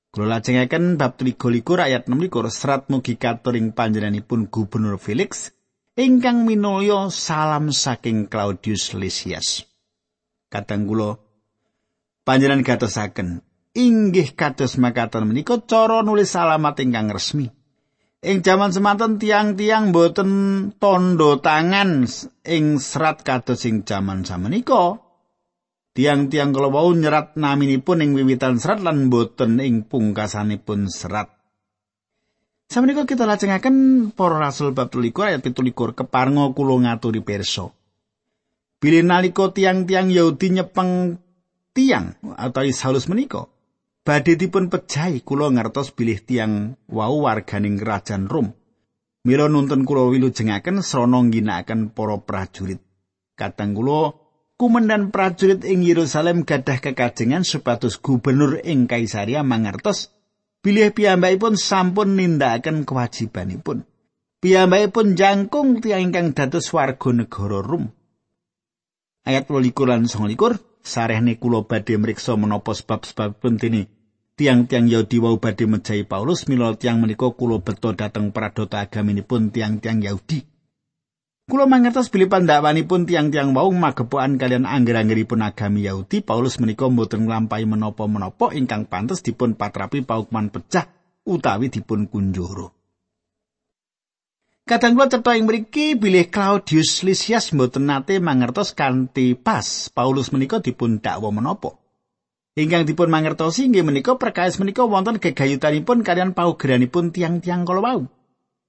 Kula 0.09 0.41
lajengaken 0.41 0.97
bab 0.97 1.21
23 1.21 1.61
ayat 1.85 2.03
16 2.09 2.49
serat 2.49 2.89
mugi 2.89 3.21
katuring 3.21 3.77
panjenenganipun 3.77 4.49
Gubernur 4.49 4.97
Felix 4.97 5.53
Ingkang 5.99 6.47
minulya 6.47 7.11
salam 7.11 7.75
saking 7.75 8.31
Claudius 8.31 8.95
Lysias. 8.95 9.67
Kadang 10.47 10.87
kula 10.87 11.19
panjenengan 12.23 12.63
gatosaken 12.63 13.43
inggih 13.75 14.31
kados 14.31 14.79
makaten 14.79 15.27
menika 15.27 15.59
cara 15.67 15.99
nulis 15.99 16.31
alamat 16.39 16.79
ingkang 16.79 17.11
resmi. 17.11 17.51
Ing 18.23 18.39
jaman 18.39 18.71
semanten 18.71 19.19
tiang-tiang 19.19 19.91
boten 19.91 20.31
tondo 20.79 21.43
tangan 21.43 22.07
ing 22.47 22.79
serat 22.79 23.27
kados 23.27 23.67
ing 23.67 23.83
jaman 23.83 24.23
samenika. 24.23 25.03
Tiang-tiang 25.97 26.53
kala 26.53 26.69
wau 26.69 26.93
nyerat 26.93 27.33
naminipun 27.35 28.05
ing 28.05 28.13
wiwitan 28.13 28.61
serat 28.61 28.85
lan 28.85 29.09
boten 29.09 29.57
ing 29.57 29.89
pungkasanipun 29.89 30.85
serat. 30.87 31.33
Sameneika 32.69 33.09
kita 33.09 33.25
lajengaken 33.25 34.09
para 34.13 34.37
rasul 34.37 34.77
bab 34.77 34.93
13 34.93 35.09
ayat 35.33 35.41
17 35.41 35.73
keparngo 35.97 36.53
kula 36.53 36.85
ngaturi 36.85 37.25
pirsa. 37.25 37.73
Bilih 38.77 39.01
nalika 39.01 39.49
tiang-tiang 39.49 40.13
Yahudi 40.13 40.61
nyepeng 40.61 41.17
tiang 41.73 42.13
atau 42.37 42.63
Saulus 42.69 43.09
menika 43.09 43.49
badhe 44.05 44.37
dipun 44.37 44.69
pejahi 44.69 45.25
kula 45.25 45.49
ngertos 45.49 45.97
bilih 45.97 46.21
tiang 46.21 46.77
wau 46.85 47.25
warganing 47.25 47.81
kerajaan 47.81 48.29
Rom. 48.29 48.53
Mila 49.25 49.49
nuntun 49.51 49.83
kula 49.83 50.07
wilujengaken 50.07 50.85
srana 50.85 51.25
ngginakaken 51.25 51.91
para 51.91 52.21
prajurit. 52.21 52.79
Kadang 53.33 53.73
kula 53.75 54.13
kumendan 54.59 55.07
prajurit 55.15 55.63
ing 55.63 55.87
Yerusalem 55.87 56.43
gadah 56.43 56.83
kekajengan 56.83 57.47
supados 57.47 57.95
gubernur 57.95 58.59
ing 58.59 58.91
Kaisaria 58.91 59.39
mangertos 59.39 60.11
bilih 60.59 60.91
piyambakipun 60.91 61.55
sampun 61.55 62.19
nindakaken 62.19 62.83
kewajibanipun. 62.83 63.87
Piyambakipun 64.43 65.15
jangkung 65.15 65.79
tiyang 65.79 66.11
ingkang 66.11 66.35
dados 66.35 66.67
warga 66.75 67.15
negara 67.15 67.63
Rum. 67.63 67.87
Ayat 69.23 69.47
12 69.47 69.71
lan 69.87 70.03
29 70.11 70.59
sarehne 70.83 71.39
kula 71.39 71.63
badhe 71.63 71.95
mriksa 71.95 72.35
menapa 72.35 72.75
sebab-sebab 72.75 73.39
pentine 73.39 73.87
tiang-tiang 74.35 74.87
Yahudi 74.91 75.23
wau 75.23 75.39
badhe 75.39 75.67
mejahi 75.67 76.03
Paulus 76.03 76.47
mila 76.51 76.75
tiang 76.75 76.99
menika 76.99 77.31
kula 77.31 77.63
beto 77.63 77.95
dhateng 77.95 78.35
pradota 78.35 78.83
agaminipun 78.83 79.55
tiang-tiang 79.55 80.03
Yahudi. 80.03 80.58
Kulo 81.49 81.65
mangertos 81.65 82.13
bilih 82.13 82.29
pandhawanipun 82.29 83.09
tiang-tiang 83.09 83.57
wau 83.57 83.73
magepokan 83.73 84.37
kalian 84.37 84.69
angger-anggeripun 84.69 85.41
agami 85.41 85.89
Yahudi, 85.89 86.21
Paulus 86.21 86.61
menika 86.61 86.85
mboten 86.85 87.25
nglampahi 87.25 87.65
menapa-menapa 87.65 88.53
ingkang 88.53 88.85
pantes 88.85 89.25
dipun 89.25 89.57
patrapi 89.57 90.05
paukuman 90.05 90.53
pecah 90.53 90.85
utawi 91.25 91.73
dipun 91.73 92.05
kunjoro. 92.05 92.69
Kadang 94.61 94.93
kula 94.93 95.09
cetha 95.09 95.41
ing 95.41 95.49
mriki 95.49 95.97
bilih 95.97 96.29
Claudius 96.29 97.01
Lysias 97.01 97.49
mboten 97.49 97.89
nate 97.89 98.21
mangertos 98.21 98.77
kanthi 98.77 99.33
pas 99.33 99.89
Paulus 99.89 100.29
menika 100.29 100.61
dipun 100.61 101.01
dakwa 101.01 101.33
menapa. 101.33 101.81
Ingkang 102.53 102.85
dipun 102.85 103.09
mangertosi 103.09 103.65
inggih 103.65 103.81
menika 103.81 104.21
perkawis 104.21 104.61
menika 104.61 104.85
wonten 104.85 105.17
gegayutanipun 105.17 106.05
kalian 106.05 106.37
paugeranipun 106.37 107.09
tiang-tiang 107.09 107.65
kala 107.65 107.81
wau. 107.81 108.18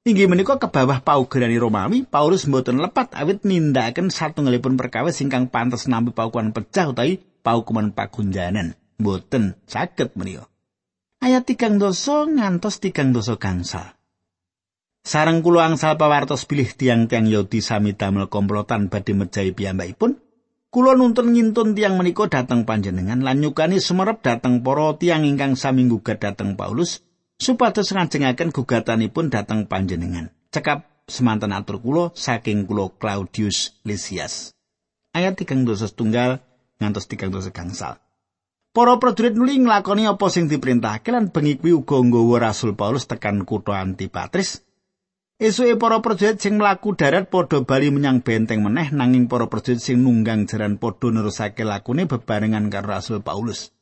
Inggih 0.00 0.32
menika 0.32 0.56
ke 0.56 0.64
bawah 0.64 1.04
paugerani 1.04 1.60
Romawi, 1.60 2.08
Paulus 2.08 2.48
mboten 2.48 2.80
lepat 2.80 3.12
awit 3.12 3.44
nindakaken 3.44 4.08
satunggalipun 4.08 4.80
perkawis 4.80 5.20
ingkang 5.20 5.52
pantes 5.52 5.84
nampi 5.92 6.16
paukuman 6.16 6.56
pecah 6.56 6.88
utawi 6.88 7.20
paukuman 7.44 7.92
pagunjanan. 7.92 8.80
Mboten 8.96 9.60
saged 9.68 10.16
menika. 10.16 10.48
Ayat 11.20 11.44
tigang 11.44 11.76
dosa 11.76 12.24
ngantos 12.24 12.80
tigang 12.80 13.12
dosa 13.12 13.36
gangsal. 13.36 13.92
Sarang 15.04 15.44
kula 15.44 15.68
angsal 15.68 16.00
pawartos 16.00 16.48
bilih 16.48 16.72
tiang-tiang 16.72 17.28
Yahudi 17.28 17.60
sami 17.60 17.92
damel 17.92 18.32
komplotan 18.32 18.88
badhe 18.88 19.12
mejahi 19.12 19.52
piyambakipun. 19.52 20.16
Kula 20.72 20.96
nuntun 20.96 21.36
ngintun 21.36 21.76
tiang 21.76 22.00
menika 22.00 22.24
dhateng 22.24 22.64
panjenengan 22.64 23.20
lan 23.20 23.44
nyukani 23.44 23.76
sumerep 23.76 24.24
dhateng 24.24 24.64
para 24.64 24.96
tiang 24.96 25.28
ingkang 25.28 25.60
sami 25.60 25.84
gugat 25.92 26.24
dhateng 26.24 26.56
Paulus 26.56 27.04
supados 27.40 27.88
ngajengaken 27.88 28.52
gugatanipun 28.52 29.32
dhateng 29.32 29.64
panjenengan. 29.64 30.28
Cekap 30.52 31.08
semanten 31.08 31.56
atur 31.56 31.80
kula 31.80 32.12
saking 32.12 32.68
kula 32.68 32.92
Claudius 33.00 33.80
Lysias. 33.82 34.52
Ayat 35.16 35.40
3 35.40 35.64
dosa 35.64 35.88
tunggal 35.88 36.44
ngantos 36.78 37.08
3 37.08 37.32
dosa 37.32 37.50
gangsal. 37.50 37.98
Para 38.70 38.94
prajurit 39.02 39.34
nuli 39.34 39.58
nglakoni 39.58 40.06
apa 40.06 40.30
sing 40.30 40.46
diperintahake 40.46 41.10
lan 41.10 41.34
bengi 41.34 41.58
kuwi 41.58 41.74
uga 41.74 41.98
nggawa 41.98 42.52
Rasul 42.52 42.78
Paulus 42.78 43.10
tekan 43.10 43.42
kutha 43.42 43.82
Antipatris. 43.82 44.62
Esuke 45.40 45.74
para 45.74 45.98
prajurit 45.98 46.38
sing 46.38 46.60
mlaku 46.60 46.94
darat 46.94 47.26
padha 47.32 47.66
bali 47.66 47.90
menyang 47.90 48.22
benteng 48.22 48.62
meneh 48.62 48.94
nanging 48.94 49.26
para 49.26 49.50
prajurit 49.50 49.82
sing 49.82 49.98
nunggang 50.06 50.46
jaran 50.46 50.78
padha 50.78 51.10
nerusake 51.10 51.66
lakune 51.66 52.06
bebarengan 52.06 52.70
karo 52.70 52.94
Rasul 52.94 53.24
Paulus. 53.26 53.74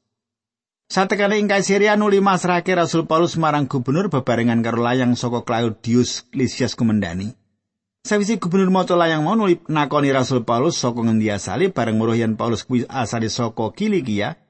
Satekane 0.89 1.37
ing 1.37 1.53
Kaisaria 1.53 2.01
nuli 2.01 2.17
masrahake 2.17 2.73
Rasul 2.73 3.05
Paulus 3.05 3.37
marang 3.37 3.69
gubernur 3.69 4.09
bebarengan 4.09 4.65
karo 4.65 4.81
layang 4.81 5.21
saka 5.21 5.45
Claudius 5.45 6.25
Lysias 6.33 6.73
Komendani. 6.73 7.29
Sawise 8.09 8.41
gubernur 8.41 8.73
maca 8.73 8.97
layang 8.97 9.21
mau 9.21 9.37
nuli 9.37 9.61
nakoni 9.69 10.09
Rasul 10.09 10.49
Paulus 10.49 10.81
saka 10.81 11.05
ngendi 11.05 11.29
asale 11.29 11.69
bareng 11.69 12.01
weruh 12.01 12.17
yen 12.17 12.41
Paulus 12.41 12.65
kuwi 12.65 12.89
asale 12.89 13.29
saka 13.29 13.69
Kilikia. 13.77 14.41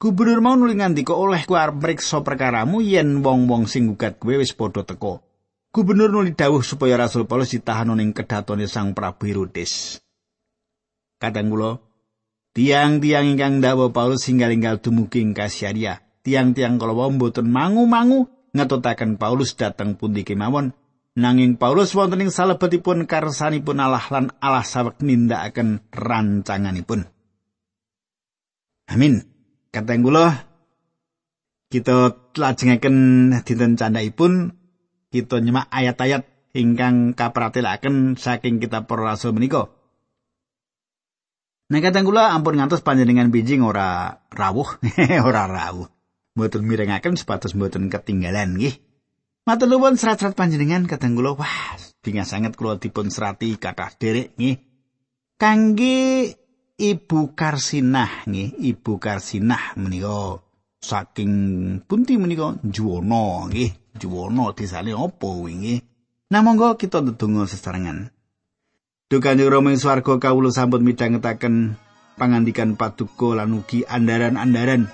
Gubernur 0.00 0.40
mau 0.40 0.56
nuli 0.56 0.80
ngandika 0.80 1.12
oleh 1.12 1.44
ku 1.44 1.60
arep 1.60 1.76
mriksa 1.76 2.24
perkaramu 2.24 2.80
yen 2.80 3.20
wong-wong 3.20 3.68
sing 3.68 3.92
gugat 3.92 4.16
kowe 4.16 4.32
wis 4.32 4.56
padha 4.56 4.88
teka. 4.88 5.20
Gubernur 5.76 6.08
nuli 6.08 6.32
dawuh 6.32 6.64
supaya 6.64 6.96
Rasul 6.96 7.28
Paulus 7.28 7.52
ditahan 7.52 7.92
ning 7.92 8.16
kedatone 8.16 8.64
Sang 8.64 8.96
Prabu 8.96 9.28
Herodes. 9.28 10.00
Kadang 11.20 11.52
kula 11.52 11.91
Tiang-tiang 12.52 13.32
ingkang 13.32 13.64
dawa 13.64 13.88
Paulus 13.88 14.28
singgal-inggal 14.28 14.84
dumugi 14.84 15.24
ing 15.24 15.32
Kasiaria. 15.32 16.04
Tiang-tiang 16.20 16.76
kala 16.76 16.92
wau 16.92 17.08
mboten 17.08 17.48
mangu-mangu 17.48 18.28
ngetutaken 18.52 19.16
Paulus 19.16 19.56
dateng 19.56 19.96
pundi 19.96 20.20
kemawon. 20.20 20.76
Nanging 21.16 21.56
Paulus 21.56 21.96
wonten 21.96 22.24
ing 22.24 22.32
salebetipun 22.32 23.08
karsanipun 23.08 23.80
Allah 23.80 24.04
lan 24.12 24.32
Allah 24.40 24.64
sawek 24.64 25.00
nindakaken 25.00 25.80
rancanganipun. 25.92 27.08
Amin. 28.88 29.24
Kateng 29.72 30.04
kula 30.04 30.44
kita 31.72 32.12
lajengaken 32.36 32.96
dinten 33.48 33.80
candhaipun 33.80 34.52
kita 35.08 35.40
nyemak 35.40 35.72
ayat-ayat 35.72 36.28
ingkang 36.52 37.16
kapratelaken 37.16 38.20
saking 38.20 38.60
kitab 38.60 38.84
para 38.84 39.16
rasul 39.16 39.32
menika. 39.32 39.72
Nek 41.72 41.88
kadang 41.88 42.04
kula 42.04 42.36
ampun 42.36 42.60
ngantos 42.60 42.84
panjenengan 42.84 43.32
bijing 43.32 43.64
ora 43.64 44.20
rawuh, 44.28 44.76
ora 45.28 45.48
rawuh. 45.48 45.88
Mboten 46.36 46.68
mirengaken 46.68 47.16
sepatus 47.16 47.56
mboten 47.56 47.88
ketinggalan 47.88 48.60
nggih. 48.60 48.76
Matur 49.48 49.72
nuwun 49.72 49.96
serat-serat 49.96 50.36
panjenengan 50.36 50.84
kadang 50.84 51.16
kula 51.16 51.32
wah 51.32 51.80
bingung 52.04 52.28
sanget 52.28 52.60
kula 52.60 52.76
dipun 52.76 53.08
serati 53.08 53.56
kathah 53.56 53.88
derek 53.96 54.36
nggih. 54.36 54.60
Kangge 55.40 56.36
Ibu 56.76 57.32
Karsinah 57.32 58.28
nggih, 58.28 58.52
Ibu 58.52 59.00
Karsinah 59.00 59.72
menika 59.80 60.44
saking 60.76 61.32
pundi 61.88 62.20
menika 62.20 62.52
Juwono 62.60 63.48
nggih, 63.48 63.96
Juwono 63.96 64.52
desane 64.52 64.92
apa 64.92 65.28
wingi. 65.40 65.80
Nah 66.28 66.44
monggo 66.44 66.76
kita 66.76 67.00
ndedonga 67.00 67.48
sesarengan. 67.48 68.12
Duh 69.12 69.20
Kanjeng 69.20 69.52
Rama 69.52 69.68
ing 69.68 69.76
swarga 69.76 70.16
kawula 70.16 70.48
sampun 70.48 70.88
midhangetaken 70.88 71.76
pangandikan 72.16 72.80
paduka 72.80 73.36
lan 73.36 73.52
ugi 73.60 73.84
andaran-andaran. 73.84 74.88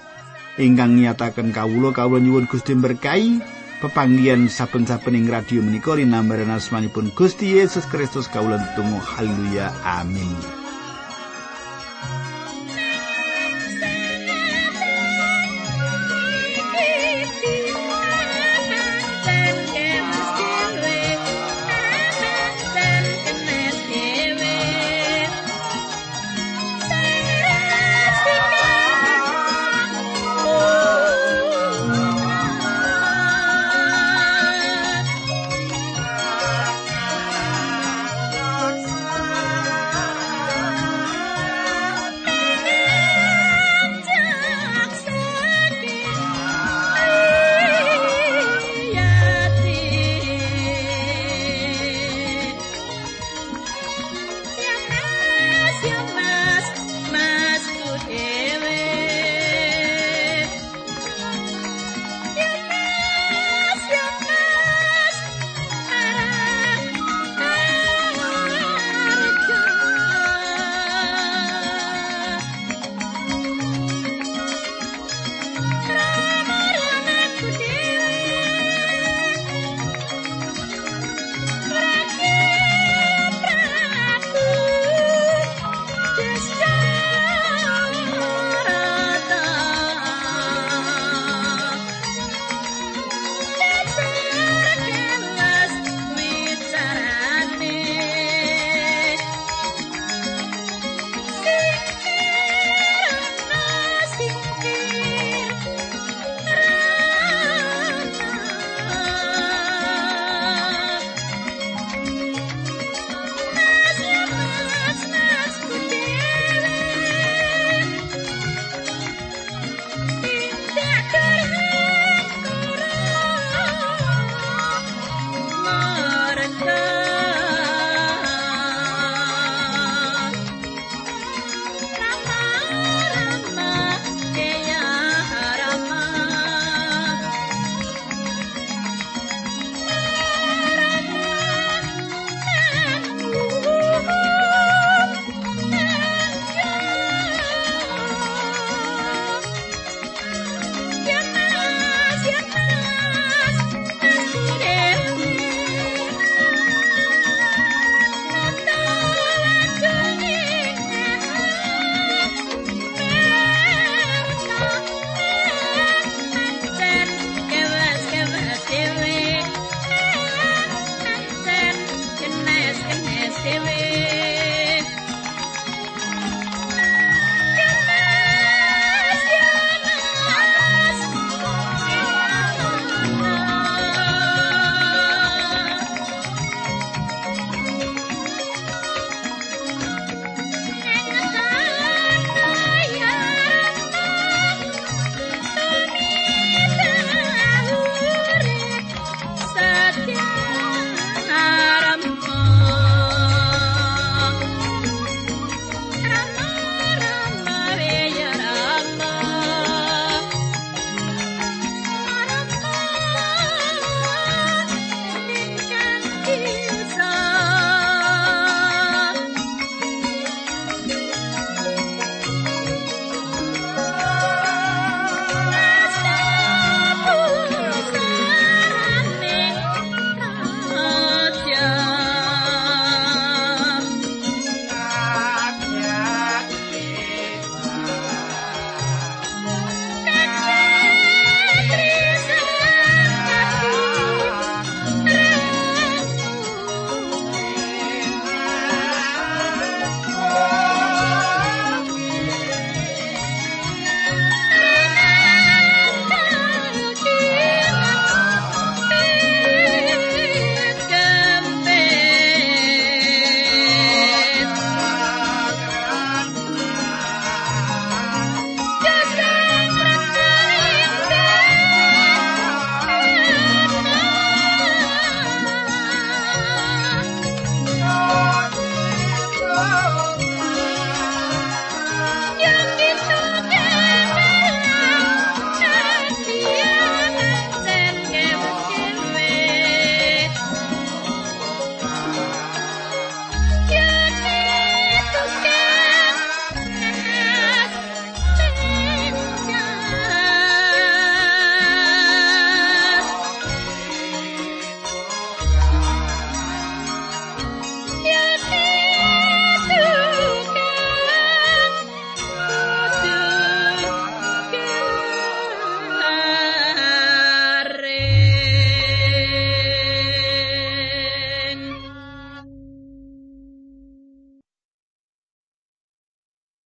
Ingkang 0.59 0.98
nyataken 0.98 1.54
kawula 1.54 1.94
kawula 1.94 2.18
nyuwun 2.18 2.50
Gusti 2.50 2.74
berkahi 2.74 3.38
pepanggihan 3.78 4.50
saben-saben 4.50 5.14
ing 5.14 5.31
radio 5.31 5.62
menika 5.62 5.94
linambaran 5.94 6.50
asmanipun 6.50 7.14
Gusti 7.14 7.62
Yesus 7.62 7.87
Kristus 7.87 8.26
kawula 8.26 8.59
tunggu 8.74 8.98
haleluya. 8.98 9.70
Amin 9.87 10.58